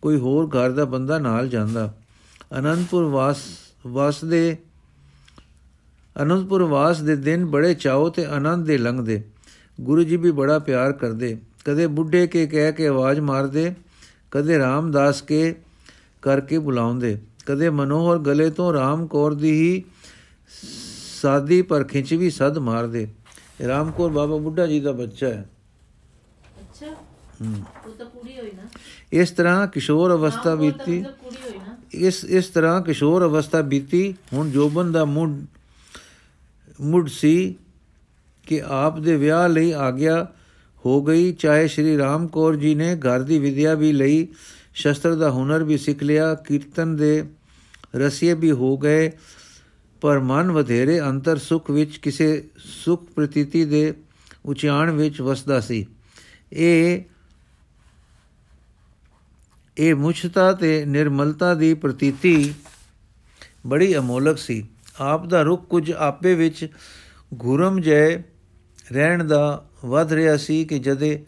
ਕੋਈ 0.02 0.18
ਹੋਰ 0.18 0.48
ਘਰ 0.48 0.72
ਦਾ 0.72 0.86
ਬੰਦਾ 0.86 1.20
ਨਾਲ 1.20 1.48
ਜਾਂਦਾ। 1.48 1.94
ਅਨੰਦਪੁਰ 2.60 3.04
ਵਾਸ 3.04 3.38
ਵਾਸ 3.88 4.26
ਦੇ 4.26 4.58
ਅਨੰਦਪੁਰ 6.22 6.64
ਵਾਸ 6.64 7.02
ਦੇ 7.02 7.16
ਦਿਨ 7.16 7.46
ਬੜੇ 7.46 7.74
ਚਾਉ 7.74 8.10
ਤੇ 8.10 8.26
ਆਨੰਦ 8.26 8.66
ਦੇ 8.66 8.78
ਲੰਘਦੇ। 8.78 9.24
ਗੁਰੂ 9.82 10.04
ਜੀ 10.04 10.18
ਵੀ 10.18 10.32
ਬੜਾ 10.32 10.60
ਪਿਆਰ 10.60 10.92
ਕਰਦੇ। 10.92 11.38
ਕਦੇ 11.66 11.88
ਬੁੱਢੇ 11.88 12.28
ਕੇ 12.28 12.48
ਕਹਿ 12.48 12.72
ਕੇ 12.72 12.88
ਆਵਾਜ਼ 12.88 13.20
ਮਾਰਦੇ, 13.20 13.74
ਕਦੇ 14.32 14.58
ਰਾਮਦਾਸ 14.58 15.22
ਕੇ 15.22 15.56
ਕਰਕੇ 16.22 16.60
ਬੁਲਾਉਂਦੇ। 16.60 17.18
ਕਦੇ 17.46 17.70
ਮਨੋਹਰ 17.70 18.20
ਗਲੇ 18.20 18.50
ਤੋਂ 18.50 18.74
ਰਾਮ 18.74 19.08
ਕੌਰ 19.08 19.34
ਦੀ 19.34 19.52
ਹੀ 19.52 19.84
ਸਾਦੀ 21.24 21.62
ਪਰ 21.62 21.84
ਖਿੱਚ 21.84 22.14
ਵੀ 22.14 22.30
ਸਦ 22.30 22.58
ਮਾਰਦੇ। 22.58 23.08
ਰਾਮ 23.68 23.92
ਕੌਰ 23.92 24.10
ਬਾਬਾ 24.10 24.38
ਬੁੱਢਾ 24.38 24.68
ਜੀ 24.68 24.80
ਦਾ 24.80 24.92
ਬੱਚਾ 24.92 25.28
ਹੈ। 25.28 25.50
ਅੱਛਾ। 26.60 26.88
ਉਹ 27.88 27.98
ਤਾਂ 27.98 28.06
ਪੂਰੀ 28.06 28.40
ਹੋਈ 28.40 28.52
ਨਾ। 28.58 28.64
ਇਸ 29.14 29.32
ਤਰ੍ਹਾਂ 29.32 29.68
ਕਿਸ਼ੋਰ 29.68 30.14
ਅਵਸਥਾ 30.14 30.56
ਬੀਤੀ। 30.56 31.06
ਇਸ 31.92 32.24
ਇਸ 32.24 32.48
ਤਰ੍ਹਾਂ 32.48 32.82
ਕਿਸ਼ੋਰ 32.82 33.26
ਅਵਸਥਾ 33.26 33.62
ਬੀਤੀ। 33.62 34.16
ਹੁਣ 34.34 34.50
ਜੋਬਨ 34.50 34.92
ਦਾ 34.92 35.06
ਮੁੱਢ 35.06 35.46
ਮੁੱਢ 36.82 37.08
ਸੀ 37.08 37.56
ਕਿ 38.48 38.62
ਆਪ 38.62 39.00
ਦੇ 39.00 39.18
ਵਿਆਹ 39.18 39.50
ਲਈ 39.50 39.72
ਆ 39.72 39.92
ਗਿਆ 39.92 40.28
ਹੋ 40.86 41.02
ਗਈ। 41.02 41.34
ਚਾਹੇ 41.34 41.68
ਸ਼੍ਰੀ 41.68 41.98
ਰਾਮ 41.98 42.28
ਕੌਰ 42.28 42.56
ਜੀ 42.56 42.76
ਨੇ 42.76 42.96
ਘਰ 42.96 43.22
ਦੀ 43.22 43.40
ਵਿਦਿਆ 43.40 43.74
ਵੀ 43.74 43.94
ਲਈ 43.94 44.28
ਸ਼ਸਤਰ 44.74 45.16
ਦਾ 45.16 45.32
ਹੁਨਰ 45.32 45.64
ਵੀ 45.64 45.78
ਸਿੱਖ 45.78 46.04
ਲਿਆ 46.04 46.36
ਕੀਰਤਨ 46.36 46.96
ਦੇ 46.96 47.24
ਰਸੀਏ 47.96 48.34
ਵੀ 48.34 48.52
ਹੋ 48.52 48.78
ਗਏ। 48.78 49.12
ਪਰ 50.04 50.20
ਮਨ 50.20 50.52
ਵਧੇਰੇ 50.52 51.00
ਅੰਤਰ 51.02 51.38
ਸੁਖ 51.38 51.70
ਵਿੱਚ 51.70 51.98
ਕਿਸੇ 51.98 52.50
ਸੁਖ 52.58 53.04
ਪ੍ਰਤੀਤੀ 53.06 53.66
ਦੇ 53.66 53.94
ਉਚਾਣ 54.46 54.92
ਵਿੱਚ 54.92 55.22
ਵਸਦਾ 55.22 55.60
ਸੀ। 55.60 55.86
ਇਹ 56.54 57.02
ਇਹ 59.78 59.96
ਮੁਛਤਾ 59.96 60.54
ਤੇ 60.54 60.86
ਨਿਰਮਲਤਾ 60.86 61.54
ਦੀ 61.54 61.74
ਪ੍ਰਤੀਤੀ 61.74 62.54
ਬੜੀ 63.68 63.98
ਅਮੋਲਕ 63.98 64.38
ਸੀ। 64.38 64.68
ਆਪ 65.00 65.26
ਦਾ 65.26 65.42
ਰੁਖ 65.42 65.68
ਕੁਝ 65.68 65.92
ਆਪੇ 65.92 66.36
ਵਿੱਚ 66.36 66.68
ਗੁਰਮ 67.34 67.80
ਜੈ 67.80 68.18
ਰਹਿਣ 68.92 69.24
ਦਾ 69.24 69.70
ਵੱਧ 69.86 70.14
ਰਿਹਾ 70.14 70.38
ਸੀ 70.38 70.66
ਕਿ 70.66 70.80
ਜਦੇ, 70.80 71.26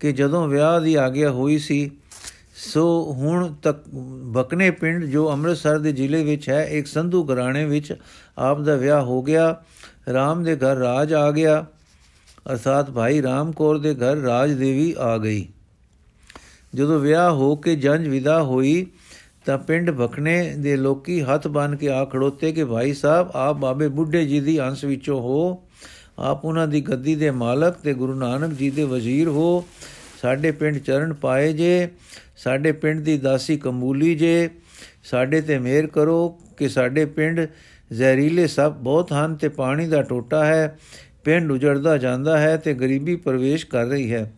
ਕਿ 0.00 0.12
ਜਦੋਂ 0.12 0.48
ਵਿਆਹ 0.48 0.80
ਦੀ 0.80 0.94
ਆਗਿਆ 0.94 1.30
ਹੋਈ 1.30 1.58
ਸੀ 1.58 1.90
ਸੋ 2.58 3.12
ਹੁਣ 3.12 3.54
ਤੱਕ 3.62 3.84
ਬਕਨੇ 4.22 4.70
ਪਿੰਡ 4.70 5.04
ਜੋ 5.04 5.30
ਅੰਮ੍ਰਿਤਸਰ 5.30 5.78
ਦੇ 5.78 5.92
ਜ਼ਿਲ੍ਹੇ 5.92 6.24
ਵਿੱਚ 6.24 6.48
ਹੈ, 6.48 6.64
ਇੱਕ 6.64 6.86
ਸੰਧੂ 6.86 7.24
ਘਰਾਣੇ 7.24 7.64
ਵਿੱਚ 7.64 7.94
ਆਪ 8.38 8.60
ਦਾ 8.60 8.76
ਵਿਆਹ 8.76 9.02
ਹੋ 9.02 9.22
ਗਿਆ। 9.22 9.62
ਰਾਮ 10.12 10.42
ਦੇ 10.42 10.56
ਘਰ 10.56 10.76
ਰਾਜ 10.76 11.14
ਆ 11.14 11.30
ਗਿਆ। 11.30 11.66
ਅਰਥਾਤ 12.52 12.90
ਭਾਈ 12.90 13.22
ਰਾਮ 13.22 13.52
ਕੌਰ 13.52 13.78
ਦੇ 13.78 13.94
ਘਰ 13.94 14.16
ਰਾਜ 14.16 14.52
ਦੇਵੀ 14.52 14.94
ਆ 14.98 15.18
ਗਈ। 15.18 15.48
ਜਦੋਂ 16.74 17.00
ਵਿਆਹ 17.00 17.32
ਹੋ 17.32 17.56
ਕੇ 17.56 17.76
ਜੰਜ 17.76 18.08
ਵਿਦਾ 18.08 18.42
ਹੋਈ, 18.42 18.86
ਤਾਂ 19.46 19.58
ਪਿੰਡ 19.58 19.90
ਬਖਣੇ 19.90 20.54
ਦੇ 20.58 20.76
ਲੋਕੀ 20.76 21.22
ਹੱਥ 21.22 21.48
ਬੰਨ 21.48 21.76
ਕੇ 21.76 21.88
ਆ 21.88 22.04
ਖੜੋਤੇ 22.04 22.52
ਕਿ 22.52 22.64
ਭਾਈ 22.64 22.92
ਸਾਹਿਬ, 22.92 23.30
ਆਪ 23.34 23.56
ਬਾਬੇ 23.56 23.88
ਬੁੱਢੇ 23.88 24.26
ਜੀ 24.26 24.40
ਦੀ 24.40 24.60
ਅੰਸ਼ 24.60 24.84
ਵਿੱਚੋਂ 24.84 25.20
ਹੋ। 25.20 25.62
ਆਪ 26.18 26.44
ਉਹਨਾਂ 26.44 26.68
ਦੀ 26.68 26.80
ਗੱਦੀ 26.80 27.14
ਦੇ 27.14 27.30
ਮਾਲਕ 27.30 27.74
ਤੇ 27.74 27.94
ਗੁਰੂ 27.94 28.14
ਨਾਨਕ 28.14 28.52
ਜੀ 28.52 28.70
ਦੇ 28.70 28.84
ਵਜ਼ੀਰ 28.84 29.28
ਹੋ। 29.28 29.64
ਸਾਡੇ 30.22 30.50
ਪਿੰਡ 30.50 30.78
ਚਰਨ 30.78 31.12
ਪਾਏ 31.12 31.52
ਜੇ, 31.52 31.88
ਸਾਡੇ 32.36 32.72
ਪਿੰਡ 32.72 33.00
ਦੀ 33.00 33.18
ਦਾਸੀ 33.18 33.56
ਕੰਬੂਲੀ 33.56 34.14
ਜੇ, 34.14 34.48
ਸਾਡੇ 35.04 35.40
ਤੇ 35.40 35.58
ਮਿਹਰ 35.58 35.86
ਕਰੋ 35.86 36.28
ਕਿ 36.56 36.68
ਸਾਡੇ 36.68 37.04
ਪਿੰਡ 37.04 37.40
ਜ਼ਹਿਰੀਲੇ 37.92 38.46
ਸਭ 38.46 38.72
ਬਹੁਤ 38.72 39.12
ਹਨ 39.12 39.34
ਤੇ 39.34 39.48
ਪਾਣੀ 39.48 39.86
ਦਾ 39.86 40.02
ਟੋਟਾ 40.02 40.44
ਹੈ, 40.44 40.78
ਪਿੰਡ 41.24 41.52
ਉਜੜਦਾ 41.52 41.96
ਜਾਂਦਾ 41.96 42.38
ਹੈ 42.38 42.56
ਤੇ 42.56 42.74
ਗਰੀਬੀ 42.74 43.16
ਪ੍ਰਵੇਸ਼ 43.16 43.66
ਕਰ 43.66 43.86
ਰਹੀ 43.86 44.12
ਹੈ। 44.14 44.32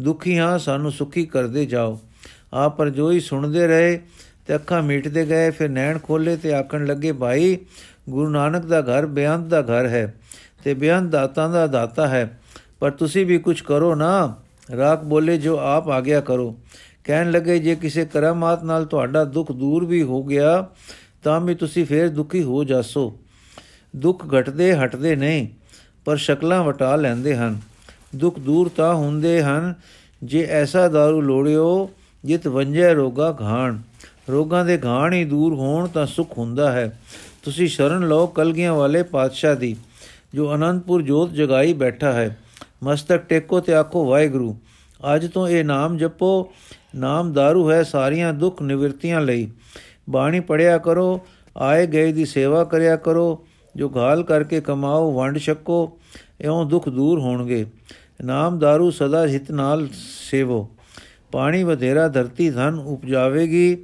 ਦੁਖੀ 0.00 0.38
ਹਾਂ, 0.38 0.58
ਸਾਨੂੰ 0.58 0.92
ਸੁਖੀ 0.92 1.26
ਕਰਦੇ 1.26 1.66
ਜਾਓ। 1.66 2.00
ਆਪ 2.52 2.76
ਪਰ 2.76 2.90
ਜੋ 2.90 3.10
ਹੀ 3.10 3.20
ਸੁਣਦੇ 3.20 3.66
ਰਹੇ 3.66 4.00
ਤੇ 4.46 4.54
ਅੱਖਾਂ 4.54 4.82
ਮੀਟਦੇ 4.82 5.26
ਗਏ, 5.26 5.50
ਫਿਰ 5.50 5.68
ਨੈਣ 5.68 5.98
ਖੋਲੇ 5.98 6.36
ਤੇ 6.36 6.54
ਆਖਣ 6.54 6.86
ਲੱਗੇ, 6.86 7.12
ਭਾਈ, 7.12 7.58
ਗੁਰੂ 8.08 8.30
ਨਾਨਕ 8.30 8.64
ਦਾ 8.64 8.80
ਘਰ 8.80 9.06
ਬੇਅੰਤ 9.06 9.46
ਦਾ 9.46 9.60
ਘਰ 9.62 9.86
ਹੈ 9.86 10.14
ਤੇ 10.64 10.74
ਬੇਅੰਤ 10.74 11.10
ਦਾਤਾਂ 11.10 11.48
ਦਾ 11.50 11.66
ਦਾਤਾ 11.66 12.08
ਹੈ, 12.08 12.38
ਪਰ 12.80 12.90
ਤੁਸੀਂ 12.90 13.26
ਵੀ 13.26 13.38
ਕੁਝ 13.38 13.60
ਕਰੋ 13.60 13.94
ਨਾ। 13.94 14.36
ਰਾਖ 14.76 15.04
ਬੋਲੇ, 15.04 15.38
ਜੋ 15.38 15.58
ਆਪ 15.58 15.88
ਆਗਿਆ 15.88 16.20
ਕਰੋ। 16.20 16.58
ਕਹਿਣ 17.04 17.30
ਲੱਗੇ, 17.30 17.58
ਜੇ 17.58 17.74
ਕਿਸੇ 17.74 18.04
ਕਰਾਮਾਤ 18.04 18.64
ਨਾਲ 18.64 18.84
ਤੁਹਾਡਾ 18.84 19.24
ਦੁੱਖ 19.24 19.52
ਦੂਰ 19.52 19.84
ਵੀ 19.84 20.02
ਹੋ 20.02 20.24
ਗਿਆ, 20.24 20.68
ਤਾਂ 21.22 21.40
ਵੀ 21.40 21.54
ਤੁਸੀਂ 21.54 21.86
ਫੇਰ 21.86 22.08
ਦੁਖੀ 22.08 22.42
ਹੋ 22.42 22.64
ਜਾਸੋ। 22.64 23.18
ਦੁੱਖ 23.96 24.26
ਘਟਦੇ, 24.34 24.74
ਹਟਦੇ 24.74 25.16
ਨਹੀਂ, 25.16 25.48
ਪਰ 26.04 26.16
ਸ਼ਕਲਾਂ 26.16 26.64
ਵਟਾ 26.64 26.96
ਲੈਂਦੇ 26.96 27.36
ਹਨ। 27.36 27.60
ਦੁੱਖ 28.16 28.38
ਦੂਰ 28.38 28.70
ਤਾਂ 28.76 28.94
ਹੁੰਦੇ 28.94 29.42
ਹਨ, 29.42 29.74
ਜੇ 30.24 30.46
ਐਸਾ 30.50 30.86
दारू 30.86 31.20
ਲੋੜਿਓ, 31.20 31.90
ਜਿਤ 32.24 32.48
ਵੰਜੈ 32.48 32.94
ਰੋਗਾ 32.94 33.36
ਘਾਣ। 33.42 33.78
ਰੋਗਾਂ 34.30 34.64
ਦੇ 34.64 34.78
ਘਾਣ 34.84 35.12
ਹੀ 35.12 35.24
ਦੂਰ 35.24 35.54
ਹੋਣ 35.54 35.88
ਤਾਂ 35.88 36.06
ਸੁਖ 36.06 36.38
ਹੁੰਦਾ 36.38 36.72
ਹੈ। 36.72 37.00
ਤੁਸੀਂ 37.42 37.68
ਸ਼ਰਨ 37.68 38.08
ਲਓ 38.08 38.26
ਕਲਗੀਆਂ 38.26 38.74
ਵਾਲੇ 38.74 39.02
ਪਾਤਸ਼ਾਹ 39.02 39.56
ਦੀ, 39.56 39.76
ਜੋ 40.34 40.54
ਅਨੰਦਪੁਰ 40.54 41.02
ਜੋਤ 41.02 41.30
ਜਗਾਈ 41.30 41.72
ਬੈਠਾ 41.72 42.12
ਹੈ। 42.12 42.38
ਮਸਤਕ 42.83 43.25
ਟੇਕੋ 43.25 43.59
ਤੇ 43.59 43.73
ਆਖੋ 43.73 44.05
ਵਾਹਿਗੁਰੂ 44.05 44.55
ਅੱਜ 45.13 45.25
ਤੋਂ 45.25 45.47
ਇਹ 45.47 45.63
ਨਾਮ 45.63 45.97
ਜਪੋ 45.97 46.51
ਨਾਮ 46.95 47.33
दारू 47.33 47.69
ਹੈ 47.71 47.81
ਸਾਰੀਆਂ 47.83 48.33
ਦੁੱਖ 48.33 48.61
ਨਿਵਰਤੀਆਂ 48.61 49.21
ਲਈ 49.21 49.49
ਬਾਣੀ 50.09 50.39
ਪੜਿਆ 50.39 50.77
ਕਰੋ 50.77 51.19
ਆਏ 51.55 51.87
ਗਏ 51.87 52.11
ਦੀ 52.13 52.25
ਸੇਵਾ 52.25 52.63
ਕਰਿਆ 52.63 52.95
ਕਰੋ 52.95 53.45
ਜੋ 53.75 53.89
ਗਾਲ 53.89 54.23
ਕਰਕੇ 54.23 54.61
ਕਮਾਓ 54.61 55.11
ਵੰਡ 55.11 55.37
ਛਕੋ 55.37 55.97
ਇਉਂ 56.41 56.65
ਦੁੱਖ 56.65 56.89
ਦੂਰ 56.89 57.19
ਹੋਣਗੇ 57.19 57.65
ਨਾਮ 58.23 58.59
दारू 58.59 58.89
ਸਦਾ 58.91 59.25
ਹਿਤ 59.27 59.51
ਨਾਲ 59.51 59.87
ਸੇਵੋ 60.29 60.67
ਪਾਣੀ 61.31 61.63
ਵਧੇਰਾ 61.63 62.07
ਧਰਤੀ 62.07 62.49
ਧਨ 62.49 62.79
ਉਪਜਾਵੇਗੀ 62.79 63.77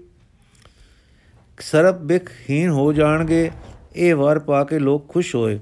ਸਰਬ 1.59 1.99
ਬਿਖ 2.01 2.29
ਹੀਨ 2.49 2.69
ਹੋ 2.69 2.91
ਜਾਣਗੇ 2.93 3.49
ਇਹ 3.95 4.15
ਵਰ 4.15 4.39
ਪਾ 4.39 4.63
ਕੇ 4.63 4.79
ਲੋਕ 4.79 5.07
ਖੁਸ਼ 5.07 5.35
ਹੋਏ 5.35 5.59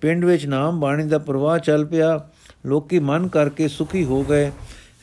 ਪਿੰਡ 0.00 0.24
ਵਿੱਚ 0.24 0.46
ਨਾਮ 0.46 0.80
ਬਾਣੀ 0.80 1.04
ਦਾ 1.04 1.18
ਪ੍ਰਵਾਹ 1.18 1.58
ਚੱਲ 1.58 1.84
ਪਿਆ 1.84 2.18
ਲੋਕੀ 2.65 2.99
ਮਨ 2.99 3.27
ਕਰਕੇ 3.27 3.67
ਸੁਖੀ 3.67 4.03
ਹੋ 4.03 4.23
ਗਏ। 4.23 4.51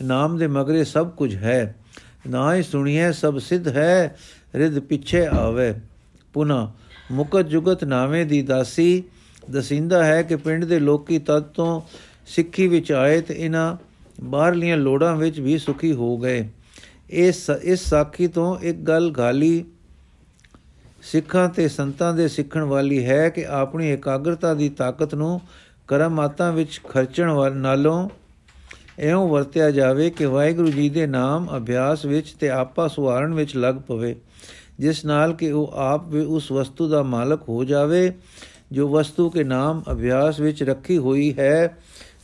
ਨਾਮ 0.02 0.38
ਦੇ 0.38 0.46
ਮਗਰੇ 0.46 0.84
ਸਭ 0.84 1.10
ਕੁਝ 1.10 1.36
ਹੈ। 1.36 1.74
ਨਾ 2.30 2.54
ਹੀ 2.54 2.62
ਸੁਣੀਏ 2.62 3.12
ਸਭ 3.12 3.38
ਸਿੱਧ 3.38 3.68
ਹੈ 3.68 4.16
ਰਿਦ 4.54 4.78
ਪਿੱਛੇ 4.78 5.26
ਆਵੇ। 5.26 5.74
ਪੁਨਾ 6.32 6.72
ਮੁਕਤ 7.12 7.40
ਜੁਗਤ 7.40 7.84
ਨਾਵੇਂ 7.84 8.26
ਦੀ 8.26 8.42
ਦਾਸੀ 8.42 9.02
ਦਸਿੰਦਾ 9.50 10.04
ਹੈ 10.04 10.22
ਕਿ 10.22 10.36
ਪਿੰਡ 10.36 10.64
ਦੇ 10.64 10.78
ਲੋਕੀ 10.78 11.18
ਤਦ 11.18 11.42
ਤੋਂ 11.42 11.80
ਸਿੱਖੀ 12.26 12.68
ਵਿੱਚ 12.68 12.92
ਆਏ 12.92 13.20
ਤੇ 13.20 13.34
ਇਹਨਾਂ 13.38 13.76
ਬਾਹਰਲੀਆਂ 14.20 14.76
ਲੋੜਾਂ 14.76 15.16
ਵਿੱਚ 15.16 15.40
ਵੀ 15.40 15.58
ਸੁਖੀ 15.58 15.92
ਹੋ 15.92 16.18
ਗਏ। 16.18 16.48
ਇਸ 17.10 17.50
ਇਸ 17.62 17.88
ਸਾਖੀ 17.88 18.28
ਤੋਂ 18.28 18.56
ਇੱਕ 18.58 18.78
ਗੱਲ 18.78 19.10
ਗਾਲੀ 19.10 19.64
ਸਿੱਖਾਂ 21.02 21.48
ਤੇ 21.48 21.68
ਸੰਤਾਂ 21.68 22.14
ਦੇ 22.14 22.28
ਸਿੱਖਣ 22.28 22.60
ਵਾਲੀ 22.60 23.04
ਹੈ 23.04 23.28
ਕਿ 23.28 23.46
ਆਪਣੀ 23.46 23.92
ਇਕਾਗਰਤਾ 23.92 24.54
ਦੀ 24.54 24.68
ਤਾਕਤ 24.68 25.14
ਨੂੰ 25.14 25.40
ਕਰਮਾਤਾਂ 25.92 26.52
ਵਿੱਚ 26.52 26.80
ਖਰਚਣ 26.88 27.52
ਨਾਲੋਂ 27.52 28.08
ਐਉਂ 28.98 29.28
ਵਰਤਿਆ 29.28 29.70
ਜਾਵੇ 29.70 30.10
ਕਿ 30.10 30.24
ਵਾਹਿਗੁਰੂ 30.24 30.68
ਜੀ 30.68 30.88
ਦੇ 30.88 31.06
ਨਾਮ 31.06 31.48
ਅਭਿਆਸ 31.56 32.04
ਵਿੱਚ 32.04 32.32
ਤੇ 32.32 32.50
ਆਪਾ 32.50 32.88
ਸੁਹਾਰਨ 32.88 33.34
ਵਿੱਚ 33.34 33.56
ਲੱਗ 33.56 33.74
ਪਵੇ, 33.74 34.16
ਜਿਸ 34.78 35.04
ਨਾਲ 35.04 35.32
ਕਿ 35.32 35.52
ਉਹ 35.52 35.72
ਆਪ 35.74 36.08
ਵੀ 36.08 36.20
ਉਸ 36.20 36.52
ਵਸਤੂ 36.52 36.88
ਦਾ 36.88 37.02
ਮਾਲਕ 37.02 37.48
ਹੋ 37.48 37.64
ਜਾਵੇ, 37.64 38.12
ਜੋ 38.72 38.88
ਵਸਤੂ 38.88 39.30
ਕੇ 39.30 39.44
ਨਾਮ 39.44 39.82
ਅਭਿਆਸ 39.92 40.40
ਵਿੱਚ 40.40 40.62
ਰੱਖੀ 40.62 40.98
ਹੋਈ 40.98 41.34
ਹੈ 41.38 41.78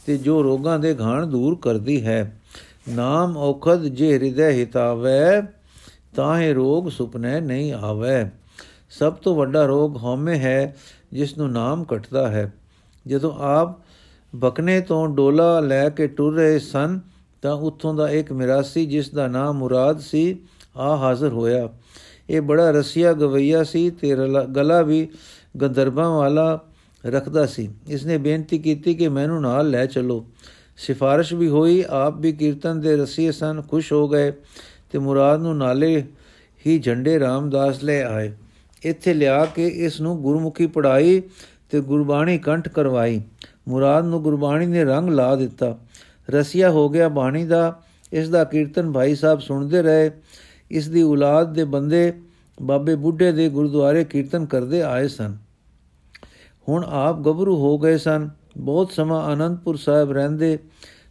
ਤੇ 0.06 0.18
ਜੋ 0.18 0.42
ਰੋਗਾਂ 0.42 0.78
ਦੇ 0.78 0.96
ਘਾਣ 1.00 1.26
ਦੂਰ 1.26 1.58
ਕਰਦੀ 1.62 2.06
ਹੈ। 2.06 2.40
ਨਾਮ 2.88 3.36
ਔਖਦ 3.36 3.84
ਜੇ 3.84 4.12
ਹਿਰਦੈ 4.12 4.50
ਹਿਤਾਵੇ 4.50 5.42
ਤਾਂ 6.16 6.40
ਇਹ 6.40 6.54
ਰੋਗ 6.54 6.88
ਸੁਪਨੇ 6.88 7.40
ਨਹੀਂ 7.40 7.72
ਆਵੇ। 7.72 8.30
ਸਭ 8.90 9.12
ਤੋਂ 9.12 9.36
ਵੱਡਾ 9.36 9.64
ਰੋਗ 9.64 9.96
ਹਉਮੈ 9.96 10.34
ਹੈ 10.34 10.76
ਜਿਸ 11.12 11.38
ਨੂੰ 11.38 11.52
ਨਾਮ 11.52 11.84
ਕਟਦਾ 11.84 12.28
ਹੈ। 12.28 12.52
ਜਦੋਂ 13.08 13.32
ਆਪ 13.38 13.78
ਬਕਨੇ 14.36 14.80
ਤੋਂ 14.80 15.08
ਡੋਲਾ 15.08 15.60
ਲੈ 15.60 15.88
ਕੇ 15.88 16.06
ਟੁਰ 16.06 16.34
ਰਹੇ 16.34 16.58
ਸਨ, 16.58 17.00
ਤਾਂ 17.42 17.52
ਉੱਥੋਂ 17.52 17.94
ਦਾ 17.94 18.08
ਇੱਕ 18.08 18.32
ਮਿਰਾਸੀ, 18.32 18.86
ਜਿਸ 18.86 19.10
ਦਾ 19.10 19.26
ਨਾਮ 19.26 19.58
ਮੁਰਾਦ 19.58 19.98
ਸੀ, 19.98 20.38
ਆ 20.76 20.96
ਹਾਜ਼ਰ 20.96 21.28
ਹੋਇਆ। 21.28 21.68
ਇਹ 22.30 22.40
ਬੜਾ 22.40 22.70
ਰਸੀਆ 22.70 23.12
ਗਵਈਆ 23.12 23.64
ਸੀ 23.64 23.90
ਤੇ 23.90 24.16
ਗਲਾ 24.56 24.82
ਵੀ 24.82 25.08
ਗੰਦਰਬਾਂ 25.60 26.10
ਵਾਲਾ 26.10 26.60
ਰੱਖਦਾ 27.06 27.46
ਸੀ। 27.46 27.68
ਇਸਨੇ 27.88 28.18
ਬੇਨਤੀ 28.18 28.58
ਕੀਤੀ 28.58 28.94
ਕਿ 28.94 29.08
ਮੈਨੂੰ 29.08 29.42
ਨਾਲ 29.42 29.70
ਲੈ 29.70 29.86
ਚਲੋ। 29.86 30.26
ਸਿਫਾਰਿਸ਼ 30.76 31.34
ਵੀ 31.34 31.48
ਹੋਈ, 31.48 31.84
ਆਪ 31.88 32.18
ਵੀ 32.18 32.32
ਕੀਰਤਨ 32.32 32.80
ਦੇ 32.80 32.96
ਰਸੀਏ 32.96 33.30
ਸਨ, 33.30 33.62
ਖੁਸ਼ 33.68 33.92
ਹੋ 33.92 34.08
ਗਏ 34.08 34.32
ਤੇ 34.90 34.98
ਮੁਰਾਦ 34.98 35.40
ਨੂੰ 35.40 35.56
ਨਾਲੇ 35.56 36.04
ਹੀ 36.66 36.78
ਝੰਡੇ 36.78 37.20
ਰਾਮਦਾਸ 37.20 37.84
ਲੈ 37.84 38.02
ਆਏ। 38.04 38.32
ਇੱਥੇ 38.82 39.14
ਲਿਆ 39.14 39.44
ਕੇ 39.44 39.68
ਇਸ 39.68 40.00
ਨੂੰ 40.00 40.22
ਗੁਰਮੁਖੀ 40.22 40.66
ਪੜਾਈ 40.66 41.22
ਤੇ 41.70 41.80
ਗੁਰਬਾਣੀ 41.80 42.38
ਕੰਠ 42.38 42.68
ਕਰਵਾਈ। 42.68 43.22
ਮੁਰਾਦ 43.68 44.04
ਨੂੰ 44.04 44.22
ਗੁਰਬਾਣੀ 44.22 44.66
ਨੇ 44.66 44.84
ਰੰਗ 44.84 45.10
ਲਾ 45.10 45.36
ਦਿੱਤਾ। 45.36 45.78
ਰਸੀਆ 46.30 46.70
ਹੋ 46.70 46.88
ਗਿਆ 46.88 47.08
ਬਾਣੀ 47.08 47.44
ਦਾ। 47.44 47.82
ਇਸ 48.12 48.28
ਦਾ 48.28 48.44
ਕੀਰਤਨ 48.44 48.92
ਭਾਈ 48.92 49.14
ਸਾਹਿਬ 49.14 49.40
ਸੁਣਦੇ 49.40 49.82
ਰਹੇ। 49.82 50.10
ਇਸ 50.70 50.88
ਦੀ 50.88 51.02
ਔਲਾਦ 51.02 51.52
ਦੇ 51.52 51.64
ਬੰਦੇ 51.64 52.20
ਬਾਬੇ 52.62 52.96
ਬੁੱਢੇ 52.96 53.32
ਦੇ 53.32 53.48
ਗੁਰਦੁਆਰੇ 53.48 54.04
ਕੀਰਤਨ 54.04 54.46
ਕਰਦੇ 54.46 54.82
ਆਏ 54.82 55.08
ਸਨ। 55.08 55.36
ਹੁਣ 56.68 56.84
ਆਪ 56.84 57.20
ਗੱਭਰੂ 57.20 57.56
ਹੋ 57.56 57.78
ਗਏ 57.78 57.98
ਸਨ। 57.98 58.30
ਬਹੁਤ 58.56 58.92
ਸਮਾਂ 58.92 59.22
ਆਨੰਦਪੁਰ 59.22 59.76
ਸਾਹਿਬ 59.76 60.12
ਰਹਿੰਦੇ। 60.12 60.58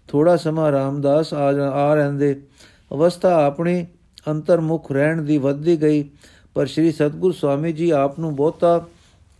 ਥੋੜਾ 0.08 0.36
ਸਮਾਂ 0.36 0.72
ਰਾਮਦਾਸ 0.72 1.34
ਆ 1.34 1.54
ਆ 1.70 1.96
ਰਹਿੰਦੇ। 1.96 2.41
ਅਵਸਥਾ 2.93 3.46
ਆਪਣੀ 3.46 3.88
ਅੰਤਰਮੁਖ 4.28 4.91
ਰਹਿਣ 4.91 5.22
ਦੀ 5.22 5.38
ਵੱਧਦੀ 5.38 5.82
ਗਈ। 5.82 6.10
ਪਰ 6.54 6.65
ਸ੍ਰੀ 6.65 6.91
ਸਤਗੁਰ 6.91 7.34
ਸਵਾਮੀ 7.34 7.74
ਜੀ 7.74 7.89
ਆਪ 7.89 8.20
ਨੂੰ 8.20 8.36
ਬਹੁਤਾ 8.36 8.86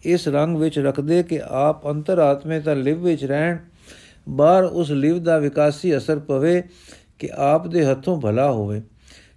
ਇਸ 0.04 0.28
ਰੰਗ 0.28 0.58
ਵਿੱਚ 0.58 0.80
ਰੱਖਦੇ 0.80 1.24
ਕਿ 1.24 1.42
ਆਪ 1.48 1.88
ਅੰਤਰਾਤਮੇ 1.88 2.60
ਤਾਂ 2.60 2.76
ਲਿਵ 2.76 3.04
ਵਿੱਚ 3.04 3.26
ਰਹਿਣ, 3.26 3.58
ਬਾਹਰ 4.30 4.64
ਉਸ 4.64 4.92
ਲਿਵ 4.92 5.24
ਦਾ 5.24 5.38
ਵਿਕਾਸੀ 5.38 5.98
ਅਸਰ 5.98 6.20
ਪਵੇ 6.20 6.64
ਕਿ 7.20 7.30
ਆਪ 7.36 7.68
ਦੇ 7.68 7.86
ਹੱਥੋਂ 7.86 8.22
ਭਲਾ 8.22 8.52
ਹੋਵੇ। 8.52 8.82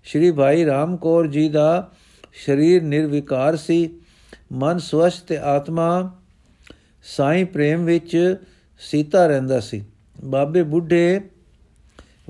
ਸ਼੍ਰੀ 0.05 0.31
ਭਾਈ 0.31 0.67
ਰਾਮ 0.67 0.97
ਕੌਰ 0.97 1.27
ਜੀ 1.27 1.49
ਦਾ 1.49 1.91
ਸਰੀਰ 2.47 2.83
ਨਿਰਵਿਕਾਰ 2.83 3.57
ਸੀ। 3.57 3.91
ਮਨ 4.53 4.79
ਸਵਸਥ 4.79 5.25
ਤੇ 5.25 5.39
ਆਤਮਾ 5.39 6.17
ਸਾਈ 7.17 7.45
ਪ੍ਰੇਮ 7.45 7.85
ਵਿੱਚ 7.85 8.37
ਸੀਤਾ 8.81 9.27
ਰਹਿੰਦਾ 9.27 9.61
ਸੀ। 9.61 9.85
ਬਾਬੇ 10.25 10.63
ਬੁੱਢੇ 10.63 11.21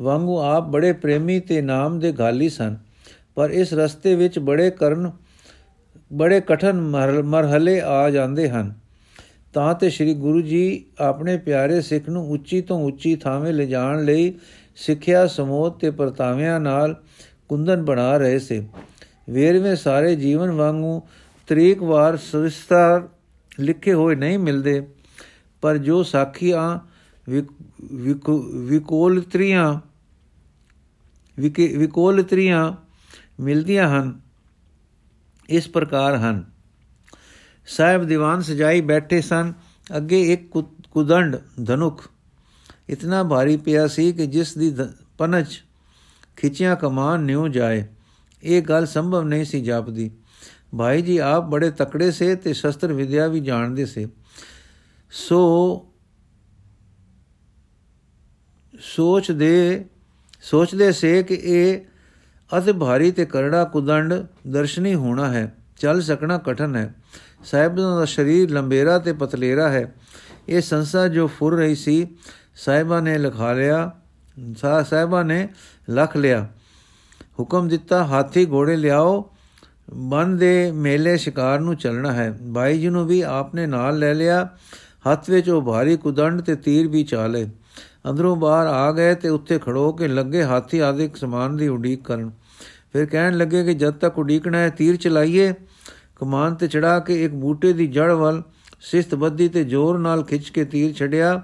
ਵਾਂਗੂ 0.00 0.38
ਆਪ 0.38 0.68
ਬੜੇ 0.68 0.92
ਪ੍ਰੇਮੀ 0.92 1.40
ਤੇ 1.40 1.60
ਨਾਮ 1.60 1.98
ਦੇ 1.98 2.12
ਗਾਲੀ 2.12 2.48
ਸਨ। 2.48 2.76
ਪਰ 3.34 3.50
ਇਸ 3.50 3.74
ਰਸਤੇ 3.74 4.14
ਵਿੱਚ 4.14 4.38
ਬੜੇ 4.38 4.70
ਕਰਨ 4.70 5.10
ਬੜੇ 6.12 6.40
ਕਠਨ 6.40 6.81
ਮਰਹਲੇ 7.23 7.81
ਆ 7.81 8.11
ਜਾਂਦੇ 8.11 8.49
ਹਨ। 8.51 8.73
ਤਾਂ 9.53 9.75
ਤੇ 9.75 9.90
ਸ੍ਰੀ 9.90 10.14
ਗੁਰੂ 10.14 10.40
ਜੀ 10.40 10.85
ਆਪਣੇ 10.99 11.37
ਪਿਆਰੇ 11.37 11.81
ਸਿੱਖ 11.81 12.09
ਨੂੰ 12.09 12.31
ਉੱਚੀ 12.31 12.61
ਤੋਂ 12.61 12.81
ਉੱਚੀ 12.85 13.14
ਥਾਵੇਂ 13.16 13.53
ਲਿਜਾਣ 13.53 14.05
ਲਈ 14.05 14.33
ਸਿੱਖਿਆ 14.77 15.27
ਸਮੋਤ 15.27 15.81
ਤੇ 15.81 15.90
ਪਰਤਾਵਿਆਂ 15.90 16.61
ਨਾਲ 16.61 16.94
ਕੁੰਦਨ 17.49 17.85
ਬਣਾ 17.85 18.16
ਰਹੇ 18.16 18.38
ਸੇ। 18.38 18.62
ਵੇਰਵੇਂ 19.31 19.77
ਸਾਰੇ 19.77 20.14
ਜੀਵਨ 20.16 20.51
ਵਾਂਗੂ 20.51 21.01
ਤਰੀਕ 21.46 21.83
ਵਾਰ 21.83 22.16
ਸਵਿਸਤਾਰ 22.16 23.09
ਲਿਖੇ 23.61 23.92
ਹੋਏ 23.92 24.14
ਨਹੀਂ 24.14 24.38
ਮਿਲਦੇ, 24.38 24.87
ਪਰ 25.62 25.77
ਜੋ 25.79 26.03
ਸਾਖੀਆਂ 26.03 26.79
ਵਿਕੋਲਤਰੀਆਂ 28.55 29.81
ਵਿਕੋਲਤਰੀਆਂ 31.77 32.73
ਮਿਲਦੀਆਂ 33.40 33.88
ਹਨ 33.88 34.20
ਇਸ 35.50 35.68
ਪ੍ਰਕਾਰ 35.68 36.16
ਹਨ। 36.16 36.44
ਸਾਹਿਬ 37.66 38.04
ਦੀਵਾਨ 38.04 38.42
ਸਜਾਈ 38.42 38.80
ਬੈਠੇ 38.80 39.20
ਸਨ। 39.20 39.52
ਅੱਗੇ 39.96 40.32
ਇੱਕ 40.32 40.50
ਕੁਦੰਡ 40.90 41.36
ਧਨੁਖ। 41.66 42.08
ਇਤਨਾ 42.88 43.22
ਭਾਰੀ 43.22 43.56
ਪਿਆ 43.56 43.86
ਸੀ 43.86 44.12
ਕਿ 44.12 44.26
ਜਿਸ 44.26 44.58
ਦੀ 44.58 44.76
ਪਨਚ 45.18 45.64
ਖਿੱਚਿਆ 46.36 46.74
ਕਮਾਨ 46.74 47.20
ਨਿਉ 47.20 47.48
ਜਾਏ। 47.48 47.84
ਇਹ 48.42 48.62
ਗੱਲ 48.62 48.86
ਸੰਭਵ 48.86 49.22
ਨਹੀਂ 49.22 49.44
ਸੀ 49.44 49.62
ਜਾਪਦੀ। 49.62 50.10
ਭਾਈ 50.78 51.02
ਜੀ 51.02 51.18
ਆਪ 51.18 51.44
ਬੜੇ 51.44 51.70
ਤਕੜੇ 51.70 52.10
ਸੇ 52.10 52.36
ਤੇ 52.36 52.52
ਸ਼ਸਤਰ 52.52 52.92
ਵਿਦਿਆ 52.92 53.26
ਵੀ 53.26 53.40
ਜਾਣਦੇ 53.40 53.86
ਸੇ। 53.86 54.08
ਸੋ 55.10 55.40
ਸੋਚਦੇ 58.80 59.84
ਸੋਚਦੇ 60.42 60.92
ਸੇ 60.92 61.22
ਕਿ 61.22 61.34
ਇਹ 61.34 61.80
ਅਤ 62.58 62.70
ਭਾਰੀ 62.70 63.10
ਤੇ 63.10 63.24
ਕਰੜਾ 63.24 63.64
ਕੁਦੰਡ 63.64 64.14
ਦਰਸ਼ਨੀ 64.46 64.94
ਹੋਣਾ 64.94 65.28
ਹੈ, 65.32 65.52
ਚੱਲ 65.80 66.00
ਸਕਣਾ 66.02 66.38
ਕਠਨ 66.38 66.76
ਹੈ। 66.76 66.94
ਸਾਹਿਬਾਂ 67.44 67.96
ਦਾ 67.98 68.04
ਸਰੀਰ 68.04 68.50
ਲੰਬੇਰਾ 68.50 68.98
ਤੇ 68.98 69.12
ਪਤਲੇਰਾ 69.12 69.68
ਹੈ। 69.68 69.92
ਇਹ 70.48 70.60
ਸੰਸਾ 70.60 71.06
ਜੋ 71.08 71.26
ਫੁਰ 71.28 71.56
ਰਹੀ 71.56 71.74
ਸੀ, 71.74 72.06
ਸਾਹਿਬਾਂ 72.56 73.02
ਨੇ 73.02 73.18
ਲਿਖਾ 73.18 73.52
ਲਿਆ 73.52 73.90
ਸਾਹਿਬਾਂ 74.88 75.24
ਨੇ 75.24 75.48
ਲਖ 75.90 76.16
ਲਿਆ। 76.16 76.46
ਹੁਕਮ 77.38 77.68
ਦਿੱਤਾ, 77.68 78.04
ਹਾਥੀ 78.04 78.46
ਘੋੜੇ 78.46 78.76
ਲਿਆਓ, 78.76 79.30
ਬਨ 79.94 80.36
ਦੇ 80.36 80.70
ਮੇਲੇ 80.70 81.16
ਸ਼ਿਕਾਰ 81.16 81.60
ਨੂੰ 81.60 81.76
ਚੱਲਣਾ 81.76 82.12
ਹੈ। 82.12 82.30
ਬਾਈ 82.42 82.78
ਜੀ 82.78 82.88
ਨੂੰ 82.88 83.06
ਵੀ 83.06 83.20
ਆਪਨੇ 83.20 83.66
ਨਾਲ 83.66 83.98
ਲੈ 83.98 84.12
ਲਿਆ, 84.14 84.48
ਹੱਥ 85.10 85.30
ਵਿੱਚ 85.30 85.48
ਉਹ 85.50 85.62
ਭਾਰੀ 85.62 85.96
ਕੁਦੰਡ 85.96 86.40
ਤੇ 86.40 86.54
ਤੀਰ 86.56 86.88
ਵੀ 86.88 87.04
ਚਾਲੇ। 87.04 87.48
ਅੰਦਰੋਂ 88.04 88.36
ਬਾਹਰ 88.36 88.66
ਆ 88.66 88.92
ਗਏ 88.92 89.14
ਤੇ 89.14 89.28
ਉੱਥੇ 89.28 89.58
ਖੜੋ 89.58 89.92
ਕੇ 89.92 90.08
ਲੱਗੇ 90.08 90.44
ਹਾਥੀ 90.44 90.78
ਆਦਿਕ 90.78 91.16
ਸਮਾਨ 91.16 91.56
ਦੀ 91.56 91.68
ਉਡੀਕ 91.68 92.04
ਕਰਨ। 92.04 92.30
ਫਿਰ 92.92 93.06
ਕਹਿਣ 93.06 93.36
ਲੱਗੇ 93.36 93.64
ਕਿ 93.64 93.74
ਜਦ 93.74 93.90
ਤੱਕ 93.90 94.18
ਉਡੀਕਣਾ 94.18 94.58
ਹੈ 94.58 94.68
ਤੀਰ 94.68 94.96
ਚਲਾਈਏ। 94.96 95.52
ਕਮਾਨ 96.16 96.54
ਤੇ 96.54 96.68
ਚੜਾ 96.68 96.98
ਕੇ 96.98 97.24
ਇੱਕ 97.24 97.32
ਬੂਟੇ 97.32 97.72
ਦੀ 97.72 97.86
ਜੜ 97.86 98.10
ਵੱਲ 98.12 98.42
ਸਿਸਤ 98.80 99.14
ਬੱਦੀ 99.14 99.48
ਤੇ 99.48 99.64
ਜ਼ੋਰ 99.64 99.98
ਨਾਲ 99.98 100.22
ਖਿੱਚ 100.22 100.48
ਕੇ 100.48 100.64
ਤੀਰ 100.64 100.92
ਛੜਿਆ 100.92 101.42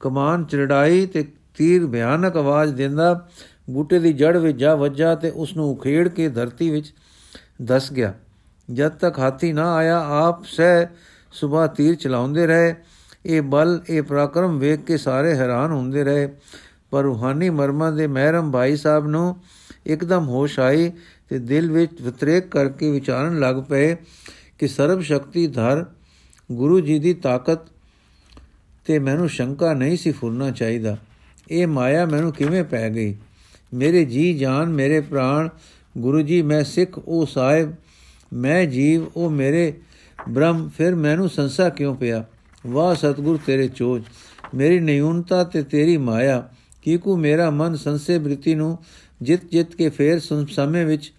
ਕਮਾਨ 0.00 0.44
ਚੜਾਈ 0.44 1.06
ਤੇ 1.06 1.26
ਤੀਰ 1.56 1.86
ਭਿਆਨਕ 1.86 2.36
ਆਵਾਜ਼ 2.36 2.74
ਦਿੰਦਾ, 2.74 3.28
ਬੂਟੇ 3.70 3.98
ਦੀ 3.98 4.12
ਜੜ 4.12 4.36
ਵਿੱਚ 4.36 4.58
ਜਾ 4.58 4.74
ਵੱਜਾ 4.74 5.14
ਤੇ 5.14 5.30
ਉਸ 5.30 5.56
ਨੂੰ 5.56 5.70
ਉਖੇੜ 5.70 6.08
ਕੇ 6.08 6.28
ਧਰਤੀ 6.28 6.70
ਵਿੱਚ 6.70 6.92
ਦਸ 7.62 7.92
ਗਿਆ। 7.92 8.14
ਜਦ 8.70 8.88
ਤੱਕ 8.88 9.18
ਹਾਥੀ 9.18 9.52
ਨਾ 9.52 9.74
ਆਇਆ, 9.74 9.98
ਆਪ 10.00 10.44
ਸਹਿ 10.44 10.86
ਸਵੇਰ 11.32 11.68
ਤੀਰ 11.68 11.94
ਚਲਾਉਂਦੇ 11.94 12.46
ਰਹੇ। 12.46 12.74
ਇਹ 13.26 13.42
ਬਲ, 13.42 13.80
ਇਹ 13.90 14.02
ਪ੍ਰਕਰਮ 14.02 14.58
ਵੇਖ 14.58 14.80
ਕੇ 14.80 14.96
ਸਾਰੇ 14.96 15.34
ਹੈਰਾਨ 15.34 15.72
ਹੁੰਦੇ 15.72 16.04
ਰਹੇ। 16.04 16.28
ਪਰ 16.90 17.02
ਰੂਹਾਨੀ 17.02 17.50
ਮਰਮਾਂ 17.50 17.92
ਦੇ 17.92 18.06
ਮਹਿਰਮ 18.06 18.50
ਭਾਈ 18.50 18.76
ਸਾਹਿਬ 18.76 19.06
ਨੂੰ 19.06 19.36
ਇੱਕਦਮ 19.86 20.28
ਹੋਸ਼ 20.28 20.60
ਆਈ 20.60 20.92
ਤੇ 21.28 21.38
ਦਿਲ 21.38 21.70
ਵਿੱਚ 21.70 22.02
ਵਿਤਰੇਕ 22.02 22.48
ਕਰਕੇ 22.48 22.90
ਵਿਚਾਰਨ 22.90 23.38
ਲੱਗ 23.38 23.56
ਪਏ 23.56 23.96
ਕਿ 24.58 24.68
ਸਰਬ 24.68 25.00
ਸ਼ਕਤੀ 25.00 25.46
ਧਰ 25.46 25.86
ਗੁਰੂ 26.52 26.80
ਜੀ 26.80 26.98
ਦੀ 26.98 27.14
ਤਾਕਤ 27.14 27.58
ਤੇ 28.84 28.98
ਮੈਨੂੰ 28.98 29.28
ਸ਼ੰਕਾ 29.28 29.74
ਨਹੀਂ 29.74 29.96
ਸੀ 29.96 30.12
ਫੁਰਨਾ 30.12 30.50
ਚਾਹੀਦਾ। 30.50 30.96
ਇਹ 31.50 31.66
ਮਾਇਆ 31.66 32.06
ਮੈਨੂੰ 32.06 32.32
ਕਿਵੇਂ 32.32 32.64
ਪੈ 32.64 32.90
ਗਈ? 32.90 33.16
ਮੇਰੇ 33.74 34.04
ਜੀ 34.04 34.38
ਜਾਨ, 34.38 34.68
ਮੇਰੇ 34.68 35.00
ਪ੍ਰਾਣ, 35.00 35.48
ਗੁਰੂ 35.98 36.22
ਜੀ, 36.22 36.42
ਮੈਂ 36.42 36.64
ਸਿੱਖ, 36.64 36.98
ਉਹ 36.98 37.26
ਸਾਹਿਬ, 37.26 37.74
ਮੈਂ 38.32 38.66
ਜੀਵ, 38.66 39.06
ਉਹ 39.16 39.30
ਮੇਰੇ 39.30 39.72
ਬ੍ਰਹਮ, 40.28 40.70
ਫਿਰ 40.78 40.94
ਮੈਨੂੰ 40.94 41.28
ਸੰਸਾ 41.28 41.68
ਕਿਉਂ 41.68 41.96
ਪਿਆ? 41.96 42.24
ਵਾਹ 42.64 42.94
ਸਤਗੁਰ 42.94 43.38
ਤੇਰੇ 43.46 43.68
ਚੋਜ, 43.68 44.02
ਮੇਰੀ 44.54 44.80
ਨਿਯੂਨਤਾ 44.80 45.44
ਤੇ 45.44 45.62
ਤੇਰੀ 45.62 45.96
ਮਾਇਆ 45.96 46.48
ਕੀਕੂ 46.82 47.16
ਮੇਰਾ 47.16 47.50
ਮਨ 47.50 47.76
ਸੰਸੇ 47.76 48.18
ਬ੍ਰਿਤੀ 48.18 48.54
ਨੂੰ 48.54 48.78
ਜਿਤ 49.22 49.44
ਜਿਤ 49.50 49.74
ਕੇ 49.74 49.88
ਫੇਰ 49.88 50.18
ਸਮੇਂ 50.20 50.84
ਵਿੱਚ, 50.86 51.12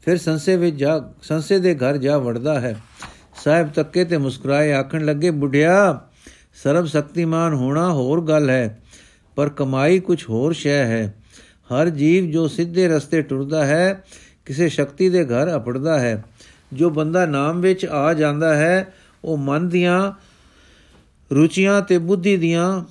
ਫਿਰ 0.00 0.16
ਸੰਸੇ 0.16 0.56
ਵਿੱਚ 0.56 0.76
ਜਾ, 0.76 1.12
ਸੰਸੇ 1.22 1.58
ਦੇ 1.58 1.74
ਘਰ 1.74 1.96
ਜਾ 1.96 2.18
ਵੜਦਾ 2.18 2.60
ਹੈ। 2.60 2.76
ਸਾਹਿਬ 3.44 3.70
ਤੱਕੇ 3.70 4.04
ਤੇ 4.04 4.16
ਮੁਸਕਰਾਏ 4.16 4.72
ਆਖਣ 4.72 5.04
ਲੱਗੇ, 5.04 5.30
ਬੁੱਢਿਆ, 5.30 6.00
ਸਰਬ 6.62 6.86
ਸ਼ਕਤੀਮਾਨ 6.86 7.54
ਹੋਣਾ 7.54 7.92
ਹੋਰ 7.92 8.22
ਗੱਲ 8.22 8.50
ਹੈ, 8.50 8.80
ਪਰ 9.36 9.48
ਕਮਾਈ 9.48 9.98
ਕੁਝ 10.00 10.24
ਹੋਰ 10.28 10.52
ਸ਼ੈ 10.52 10.84
ਹੈ। 10.84 11.14
ਹਰ 11.70 11.88
ਜੀਵ 11.88 12.30
ਜੋ 12.30 12.48
ਸਿੱਧੇ 12.48 12.88
ਰਸਤੇ 12.88 13.22
ਟੁਰਦਾ 13.22 13.66
ਹੈ, 13.66 14.04
ਕਿਸੇ 14.44 14.68
ਸ਼ਕਤੀ 14.68 15.08
ਦੇ 15.08 15.24
ਘਰ 15.24 15.56
ਅਪੜਦਾ 15.56 15.98
ਹੈ। 16.00 16.24
ਜੋ 16.72 16.90
ਬੰਦਾ 16.90 17.26
ਨਾਮ 17.26 17.60
ਵਿੱਚ 17.60 17.86
ਆ 17.86 18.12
ਜਾਂਦਾ 18.14 18.54
ਹੈ, 18.54 18.92
ਉਹ 19.24 19.38
ਮਨ 19.38 19.68
ਦੀਆਂ 19.68 20.12
ਰੁਚੀਆਂ 21.34 21.82
ਤੇ 21.82 21.98
ਬੁੱਧੀ 21.98 22.36
ਦੀਆਂ 22.36 22.84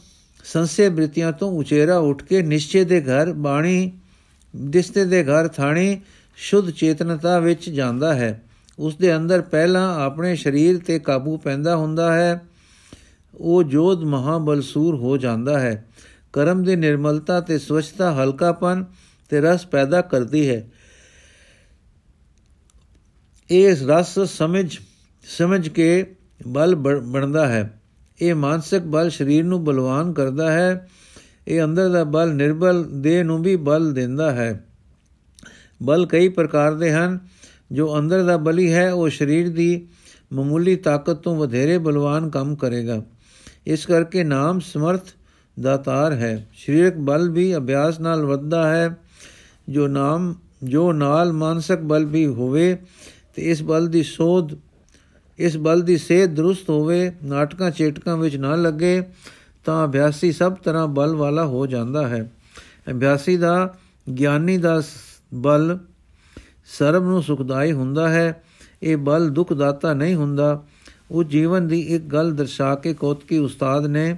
ਸੰਸੇ 0.44 0.90
ਬ੍ਰਿਤੀਆਂ 0.90 1.32
ਤੋਂ 1.32 1.52
ਉਚੇਰਾ 1.52 1.98
ਉੱਠ 1.98 2.24
ਕੇ 2.24 2.42
ਨਿਸ਼ਚੇ 2.42 2.84
ਦੇ 2.84 3.02
ਘਰ, 3.02 3.34
ਬਾਣੀ, 3.34 3.92
ਦਿਸਤੇ 4.56 5.06
ਦੇ 5.06 5.24
ਘਰ, 5.24 5.48
ਥਾਣੀ, 5.48 6.02
ਸ਼ੁੱਧ 6.36 6.70
ਚੇਤਨਤਾ 6.70 7.40
ਵਿੱਚ 7.40 7.70
ਜਾਂਦਾ 7.70 8.14
ਹੈ। 8.14 8.44
ਉਸ 8.80 8.96
ਦੇ 8.96 9.16
ਅੰਦਰ 9.16 9.42
ਪਹਿਲਾਂ 9.42 10.06
ਆਪਣੇ 10.06 10.36
ਸਰੀਰ 10.36 10.78
ਤੇ 10.78 11.00
ਕਾਬੂ 11.00 11.38
ਪੈਂਦਾ 11.38 11.76
ਹੁੰਦਾ 11.76 12.14
ਹੈ। 12.14 12.42
ਉਹ 13.36 13.64
ਜੋਧ 13.64 14.04
ਮਹਾਬਲਸੂਰ 14.04 14.96
ਹੋ 14.96 15.18
ਜਾਂਦਾ 15.18 15.60
ਹੈ। 15.60 15.88
ਕਰਮ 16.34 16.64
ਦੀ 16.64 16.76
ਨਿਰਮਲਤਾ 16.76 17.42
ਤੇ 17.42 17.60
ਸਵਚਤਾ 17.60 18.14
ਹਲਕਾਪਨ 18.14 18.86
ਤੇ 19.30 19.42
ਰਸ 19.42 19.66
ਪੈਦਾ 19.66 20.02
ਕਰਦੀ 20.02 20.50
ਹੈ। 20.50 20.70
ਇਸ 23.50 23.84
ਰਸ 23.84 24.20
ਸਮਝ 24.20 24.78
ਸਮਝ 25.38 25.70
ਕੇ 25.70 26.16
ਬਲ 26.48 26.76
ਬਣਦਾ 27.00 27.48
ਹੈ। 27.48 27.79
ਇਹ 28.22 28.36
ਮਾਨਸਿਕ 28.36 28.82
ਬਲ 28.82 29.10
ਸਰੀਰ 29.10 29.44
ਨੂੰ 29.44 29.64
ਬਲਵਾਨ 29.64 30.14
ਕਰਦਾ 30.14 30.52
ਹੈ। 30.52 30.88
ਇਹ 31.48 31.64
ਅੰਦਰ 31.64 31.90
ਦਾ 31.90 32.04
ਬਲ 32.04 32.34
ਨਿਰਬਲ 32.34 32.86
ਦੇਹ 32.92 33.24
ਨੂੰ 33.24 33.42
ਵੀ 33.42 33.56
ਬਲ 33.56 33.94
ਦਿੰਦਾ 33.94 34.32
ਹੈ। 34.32 34.66
ਬਲ 35.84 36.06
ਕਈ 36.06 36.30
ਪ੍ਰਕਾਰ 36.30 36.74
ਦੇ 36.74 36.92
ਹਨ। 36.92 37.20
ਜੋ 37.72 38.00
ਅੰਦਰ 38.00 38.24
ਦਾ 38.24 38.38
ਬਲੀ 38.38 38.74
ਹੈ, 38.74 38.94
ਉਹ 38.94 39.10
ਸਰੀਰ 39.10 39.50
ਦੀ 39.50 39.88
ਮਾਮੂਲੀ 40.34 40.76
ਤਾਕਤ 40.76 41.14
ਤੋਂ 41.14 41.36
ਵਧੇਰੇ 41.36 41.78
ਬਲਵਾਨ 41.78 42.30
ਕੰਮ 42.30 42.56
ਕਰੇਗਾ। 42.56 43.04
ਇਸ 43.68 43.86
ਕਰਕੇ 43.86 44.24
ਨਾਮ 44.24 44.60
ਸਮਰਥ 44.60 45.08
ਦਾਤਾਰ 45.60 46.12
ਹੈ। 46.12 46.50
ਸਰੀਰਕ 46.66 46.98
ਬਲ 46.98 47.30
ਵੀ 47.30 47.56
ਅਭਿਆਸ 47.56 48.00
ਨਾਲ 48.00 48.26
ਵੱਧਦਾ 48.26 48.76
ਹੈ। 48.76 48.98
ਜੋ 49.70 49.88
ਨਾਮ, 49.88 50.36
ਜੋ 50.64 50.94
ਨਾਲ 50.94 51.34
ਮਾਨਸਿਕ 51.34 51.80
ਬਲ 51.80 52.06
ਵੀ 52.06 52.28
ਹੋਵੇ, 52.28 52.78
ਤੇ 53.36 53.42
ਇਸ 53.42 53.64
ਬਲ 53.64 53.88
ਦੀ 53.88 54.04
ਸੋਧ 54.04 54.50
ਇਸ 55.40 55.58
ਬਲ 55.58 55.82
ਦੀ 55.82 55.98
ਸੇਧ 55.98 56.36
ਦਰੁਸਤ 56.36 56.70
ਹੋਵੇ, 56.70 57.12
ਨਾਟਕਾਂ 57.24 57.72
ਚੇਟਕਾਂ 57.72 58.18
ਵਿੱਚ 58.18 58.36
ਨਾ 58.36 58.56
ਲੱਗੇ, 58.56 59.04
ਤਾਂ 59.66 59.88
ਅਭਿਆਸੀ 59.88 60.32
ਸਭ 60.32 60.54
ਤਰ੍ਹਾਂ 60.54 60.88
ਬਲ 60.88 61.16
ਵਾਲਾ 61.16 61.46
ਹੋ 61.46 61.68
ਜਾਂਦਾ 61.68 62.08
ਹੈ। 62.08 62.32
ਅਭਿਆਸੀ 62.92 63.38
ਦਾ, 63.38 63.76
ਗਿਆਨੀ 64.20 64.58
ਦਾ 64.58 64.82
ਬਲ 65.34 65.78
ਸਰਬ 66.78 67.04
ਨੂੰ 67.04 67.24
ਸੁਖਦਾਈ 67.24 67.72
ਹੁੰਦਾ 67.72 68.10
ਹੈ। 68.10 68.44
ਇਹ 68.84 68.98
ਬਲ 68.98 69.30
ਦੁੱਖ 69.30 69.54
ਦਾਤਾ 69.54 69.94
ਨਹੀਂ 69.94 70.16
ਹੁੰਦਾ। 70.16 70.64
ਉਹ 71.12 71.24
ਜੀਵਨ 71.24 71.68
ਦੀ 71.68 71.80
ਇੱਕ 71.80 72.04
ਗੱਲ 72.04 72.32
ਦਰਸਾ 72.32 72.76
ਕੇ 72.76 72.94
ਕੋਤਕੀ 72.94 73.38
ਉਸਤਾਦ 73.38 73.86
ਨੇ, 73.86 74.18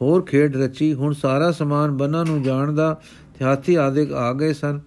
ਹੋਰ 0.00 0.22
ਖੇਡ 0.22 0.56
ਰਚੀ, 0.56 0.94
ਹੁਣ 0.94 1.12
ਸਾਰਾ 1.12 1.50
ਸਮਾਨ 1.50 1.90
ਬੰਨਾਂ 1.90 2.24
ਨੂੰ 2.24 2.42
ਜਾਣਦਾ 2.42 3.00
ਤੇ 3.38 3.44
ਹਾਥੀ 3.44 3.74
ਆਦਿਕ 3.74 4.12
ਆ 4.12 4.32
ਗਏ 4.32 4.52
ਸਨ। 4.52 4.80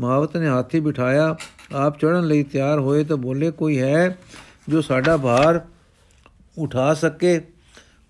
ਮਹਾਵਤ 0.00 0.36
ਨੇ 0.36 0.48
ਹਾਥੀ 0.48 0.80
ਬਿਠਾਇਆ, 0.80 1.36
ਆਪ 1.74 1.98
ਚੜਨ 1.98 2.26
ਲਈ 2.26 2.42
ਤਿਆਰ 2.42 2.78
ਹੋਏ 2.78 3.04
ਤਾਂ 3.04 3.16
ਬੋਲੇ, 3.16 3.50
ਕੋਈ 3.50 3.78
ਹੈ 3.78 4.18
ਜੋ 4.68 4.80
ਸਾਡਾ 4.80 5.16
ਭਾਰ 5.16 5.60
ਉਠਾ 6.58 6.94
ਸਕੇ, 6.94 7.40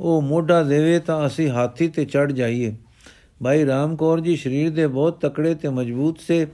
ਉਹ 0.00 0.22
ਮੋਢਾ 0.22 0.62
ਦੇਵੇ 0.62 0.98
ਤਾਂ 0.98 1.26
ਅਸੀਂ 1.26 1.50
ਹਾਥੀ 1.50 1.88
ਤੇ 1.88 2.04
ਚੜ 2.04 2.32
ਜਾਈਏ। 2.32 2.74
ਭਾਈ 3.44 3.66
ਰਾਮਕੌਰ 3.66 4.20
ਜੀ 4.20 4.36
ਸਰੀਰ 4.36 4.70
ਦੇ 4.70 4.86
ਬਹੁਤ 4.86 5.20
ਤਕੜੇ 5.20 5.54
ਤੇ 5.54 5.68
ਮਜ਼ਬੂਤ 5.68 6.18
ਸੇ। 6.20 6.46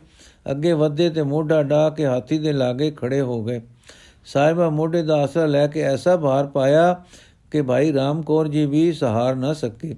ਅੱਗੇ 0.51 0.73
ਵਧੇ 0.73 1.11
ਤੇ 1.11 1.23
ਮੋਢਾ 1.23 1.63
ਡਾ 1.63 1.91
ਕੇ 1.91 2.07
ਹਾਥੀ 2.07 2.39
ਦੇ 2.39 2.53
ਲਾਗੇ 2.53 2.91
ਖੜੇ 2.91 3.21
ਹੋ 3.21 3.45
ਗਏ। 3.45 3.61
ਸਾਹਿਬਾ 4.25 4.71
ਮੋਢੇ 4.71 5.03
ਦਾ 5.03 5.17
ਆਸਰਾ 5.17 5.47
ਲੈ 5.47 5.67
ਕੇ 5.67 5.81
ਐਸਾ 5.81 6.17
ਭਾਰ 6.17 6.47
ਪਾਇਆ 6.47 7.05
ਕਿ 7.51 7.63
ਭਾਈ 7.63 7.93
ਰਾਮਕੌਰ 7.93 8.49
ਜੀ 8.49 8.67
ਵੀ 8.67 8.93
ਸਹਾਰ 8.93 9.35
ਨਾ 9.35 9.53
ਸਕੇ। 9.53 9.97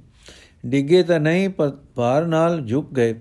ਡਿੱਗੇ 0.66 1.02
ਤਾਂ 1.02 1.20
ਨਹੀਂ, 1.20 1.48
ਪਰ 1.48 1.72
ਭਾਰ 1.94 2.26
ਨਾਲ 2.26 2.60
ਝੁਕ 2.60 2.94
ਗਏ। 2.94 3.20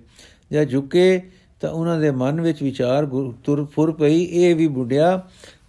ਜਾਂ 0.52 0.66
ਝੁਕੇ 0.66 1.22
ਤਾਂ 1.62 1.72
ਉਹਨਾਂ 1.72 2.00
ਦੇ 2.00 2.12
ਮਨ 2.12 2.42
ਵਿੱਚ 2.42 2.64
ਵਿਚਾਰ 2.64 3.06
ਤੁਰ, 3.44 3.66
ਫੁਰ 3.66 3.92
ਪਈ। 3.92 4.24
ਇਹ 4.24 4.56
ਵੀ 4.56 4.68
ਬੁੱਢਿਆ 4.68 5.28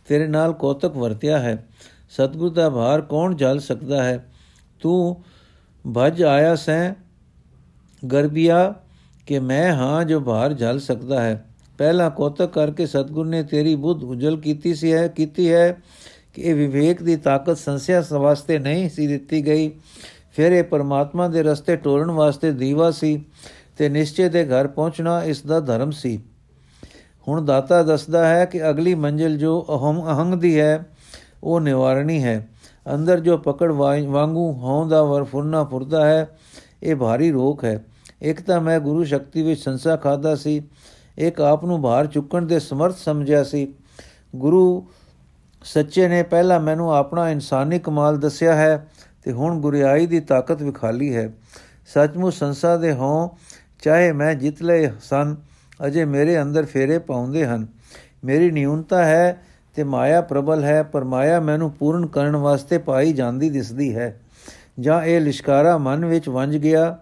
ਤੇਰੇ 0.08 0.26
ਨਾਲ 0.26 0.52
ਕੋਤਕ 0.52 0.96
ਵਰਤਿਆ 0.96 1.38
ਹੈ। 1.38 1.66
ਸਤਗੁਰ 2.10 2.50
ਦਾ 2.50 2.70
ਭਾਰ 2.70 3.00
ਕੌਣ 3.00 3.34
ਜਲ 3.34 3.58
ਸਕਦਾ 3.58 4.02
ਹੈ? 4.02 4.26
ਤੂੰ 4.80 5.22
ਭਜ 5.96 6.22
ਆਇਆ 6.22 6.54
ਸੈਂ, 6.54 6.94
ਗਰਬੀਆ, 8.06 8.74
ਕਿ 9.26 9.38
ਮੈਂ 9.38 9.72
ਹਾਂ 9.72 10.04
ਜੋ 10.04 10.20
ਭਾਰ 10.20 10.52
ਜਲ 10.52 10.80
ਸਕਦਾ 10.80 11.22
ਹੈ। 11.22 11.44
ਪਹਿਲਾ 11.78 12.08
ਕੋਤਕ 12.08 12.52
ਕਰਕੇ 12.52 12.86
ਸਤਗੁਰ 12.86 13.26
ਨੇ 13.26 13.42
ਤੇਰੀ 13.42 13.74
ਬੁੱਧ 13.74 14.04
ਉਜਲ 14.04 14.36
ਕੀਤੀ 14.36 14.74
ਸੀ 14.74 14.92
ਹੈ, 14.92 15.08
ਕੀਤੀ 15.08 15.52
ਹੈ 15.52 15.76
ਕਿ 16.34 16.42
ਇਹ 16.42 16.54
ਵਿਵੇਕ 16.54 17.02
ਦੀ 17.02 17.16
ਤਾਕਤ 17.16 17.58
ਸੰਸਿਆ 17.58 18.04
ਵਾਸਤੇ 18.12 18.58
ਨਹੀਂ 18.58 18.90
ਸੀ 18.90 19.06
ਦਿੱਤੀ 19.06 19.46
ਗਈ। 19.46 19.72
ਫਿਰ 20.32 20.52
ਇਹ 20.52 20.64
ਪਰਮਾਤਮਾ 20.64 21.28
ਦੇ 21.28 21.42
ਰਸਤੇ 21.42 21.76
ਟੋਰਨ 21.76 22.10
ਵਾਸਤੇ 22.10 22.52
ਦੀਵਾ 22.52 22.90
ਸੀ 22.90 23.24
ਤੇ 23.78 23.88
ਨਿਸ਼ਚੇ 23.88 24.28
ਦੇ 24.28 24.44
ਘਰ 24.44 24.66
ਪਹੁੰਚਣਾ 24.66 25.24
ਇਸ 25.24 25.42
ਦਾ 25.42 25.60
ਧਰਮ 25.60 25.90
ਸੀ। 25.90 26.22
ਹੁਣ 27.28 27.44
ਦਾਤਾ 27.44 27.82
ਦੱਸਦਾ 27.82 28.28
ਹੈ 28.28 28.44
ਕਿ 28.44 28.70
ਅਗਲੀ 28.70 28.94
ਮੰਜ਼ਿਲ 28.94 29.38
ਜੋ 29.38 29.66
ਅਹਮ 29.68 30.00
ਅਹੰਗ 30.00 30.34
ਦੀ 30.34 30.60
ਹੈ, 30.60 30.86
ਉਹ 31.44 31.60
ਨਿਵਾਰਣੀ 31.60 32.24
ਹੈ। 32.24 32.48
ਅੰਦਰ 32.94 33.20
ਜੋ 33.20 33.36
ਪਕੜ 33.36 33.72
ਵਾਂਗੂ 33.72 34.52
ਹਉ 34.52 34.88
ਦਾ 34.88 35.02
ਵਰ 35.02 35.24
ਫੁਰਨਾ 35.24 35.64
ਫੁਰਦਾ 35.64 36.06
ਹੈ, 36.06 36.38
ਇਹ 36.82 36.96
ਭਾਰੀ 36.96 37.32
ਰੋਕ 37.32 37.64
ਹੈ। 37.64 37.84
ਇੱਕ 38.22 38.40
ਤਾਂ 38.40 38.60
ਮੈਂ 38.60 38.80
ਗੁਰੂ 38.80 39.04
ਸ਼ਕਤੀ 39.04 39.42
ਵਿੱਚ 39.42 39.60
ਸੰਸਾ 39.60 39.96
ਖਾਦਾ 39.96 40.34
ਸੀ, 40.34 40.62
ਇੱਕ 41.18 41.40
ਆਪ 41.40 41.64
ਨੂੰ 41.64 41.82
ਭਾਰ 41.82 42.06
ਚੁੱਕਣ 42.06 42.42
ਦੇ 42.42 42.58
ਸਮਰਥ 42.58 42.96
ਸਮਝਿਆ 42.96 43.44
ਸੀ। 43.44 43.74
ਗੁਰੂ 44.36 44.86
ਸੱਚੇ 45.64 46.08
ਨੇ 46.08 46.22
ਪਹਿਲਾਂ 46.22 46.60
ਮੈਨੂੰ 46.60 46.94
ਆਪਣਾ 46.94 47.30
ਇਨਸਾਨੀ 47.30 47.78
ਕਮਾਲ 47.78 48.18
ਦੱਸਿਆ 48.18 48.54
ਹੈ 48.54 48.88
ਤੇ 49.22 49.32
ਹੁਣ 49.32 49.60
ਗੁਰਿਆਈ 49.60 50.06
ਦੀ 50.06 50.20
ਤਾਕਤ 50.20 50.62
ਵਿਖਾਲੀ 50.62 51.16
ਹੈ। 51.16 51.32
ਸੱਚਮੁੱਚ 51.94 52.36
ਸੰਸਾ 52.36 52.76
ਦੇ 52.76 52.92
ਹੋਂ 52.92 53.28
ਚਾਹੇ 53.82 54.12
ਮੈਂ 54.12 54.34
ਜਿੱਤ 54.34 54.62
ਲਏ 54.62 54.90
ਸਨ 55.02 55.36
ਅਜੇ 55.86 56.04
ਮੇਰੇ 56.04 56.42
ਅੰਦਰ 56.42 56.64
ਫੇਰੇ 56.64 56.98
ਪਾਉਂਦੇ 56.98 57.46
ਹਨ। 57.46 57.66
ਮੇਰੀ 58.24 58.50
ਨਿਊਨਤਾ 58.50 59.04
ਹੈ 59.04 59.42
ਤੇ 59.74 59.84
ਮਾਇਆ 59.84 60.20
ਪ੍ਰਬਲ 60.20 60.64
ਹੈ, 60.64 60.82
ਪਰ 60.82 61.04
ਮਾਇਆ 61.04 61.40
ਮੈਨੂੰ 61.40 61.70
ਪੂਰਨ 61.70 62.06
ਕਰਨ 62.06 62.36
ਵਾਸਤੇ 62.36 62.78
ਪਾਈ 62.78 63.12
ਜਾਂਦੀ 63.12 63.50
ਦਿਸਦੀ 63.50 63.96
ਹੈ। 63.96 64.20
ਜਾਂ 64.80 65.02
ਇਹ 65.02 65.20
ਲਿਸ਼ਕਾਰਾ 65.20 65.78
ਮਨ 65.78 66.04
ਵਿੱਚ 66.04 66.28
ਵੰਜ 66.28 66.56
ਗਿਆ, 66.56 66.98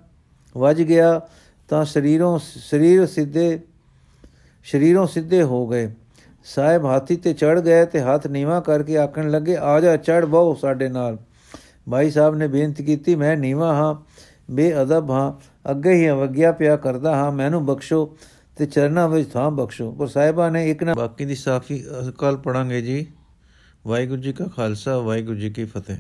ਵੱਜ 0.57 0.83
ਗਿਆ, 0.83 1.21
ਤਾਂ 1.69 1.85
ਸਰੀਰੋਂ 1.85 2.39
ਸਰੀਰ 2.43 3.07
ਸਿੱਧੇ, 3.07 3.61
ਸਰੀਰੋਂ 4.65 5.07
ਸਿੱਧੇ 5.07 5.43
ਹੋ 5.43 5.67
ਗਏ। 5.67 5.91
ਸਾਹਿਬ 6.45 6.85
ਹਾਥੀ 6.85 7.17
ਤੇ 7.17 7.33
ਚੜ 7.33 7.61
ਗਏ 7.61 7.85
ਤੇ 7.85 8.01
ਹੱਥ 8.01 8.27
ਨੀਵਾ 8.27 8.61
ਕਰਕੇ 8.61 8.99
ਆਖਣ 8.99 9.31
ਲੱਗੇ, 9.31 9.57
ਆ 9.57 9.81
ਜਾ 9.81 9.97
ਚੜ 9.97 10.25
ਬਹੁ 10.25 10.55
ਸਾਡੇ 10.55 10.89
ਨਾਲ। 10.89 11.19
ਭਾਈ 11.91 12.11
ਸਾਹਿਬ 12.11 12.35
ਨੇ 12.35 12.49
ਬੇਨਤੀ 12.49 12.85
ਕੀਤੀ, 12.85 13.15
ਮੈਂ 13.15 13.37
ਨੀਵਾ 13.37 13.75
ਹਾਂ, 13.75 13.95
ਬੇਅਦਬ 14.51 15.11
ਹਾਂ, 15.11 15.33
ਅੱਗੇ 15.71 15.93
ਹੀ 15.93 16.11
ਅਵਗਿਆ 16.11 16.53
ਪਿਆ 16.53 16.77
ਕਰਦਾ 16.77 17.17
ਹਾਂ, 17.17 17.33
ਮੈਨੂੰ 17.33 17.67
ਬਖਸ਼ੋ। 17.67 18.17
ਤੇ 18.57 18.67
ਚਰਨਾਂ 18.67 19.09
ਵਿੱਚ 19.09 19.33
ਥਾਂ 19.33 19.51
ਬਖਸ਼ੋ। 19.51 19.93
ਪਰ 19.93 20.07
ਸਾਹਿਬਾ 20.07 20.49
ਨੇ 20.51 20.71
ਇੱਕ 20.71 20.83
ਨਾ 20.83 20.95
ਬਾਕੀ 20.95 21.25
ਦੀ 21.25 21.35
ਸਾਖੀ 21.35 21.85
ਕੱਲ 22.19 22.37
ਪੜਾਂਗੇ 22.37 22.83
ਜੀ। 22.83 23.07
ਵਾਹਿਗੁਰੂ 23.87 24.23
ਜੀ 24.23 24.33
ਕਾ 24.33 24.45
ਖਾਲਸਾ, 24.57 24.99
ਵਾਹਿਗੁਰੂ 24.99 25.39
ਜੀ 25.39 25.51
ਕੀ 25.51 25.65
ਫਤਿਹ। 25.65 25.97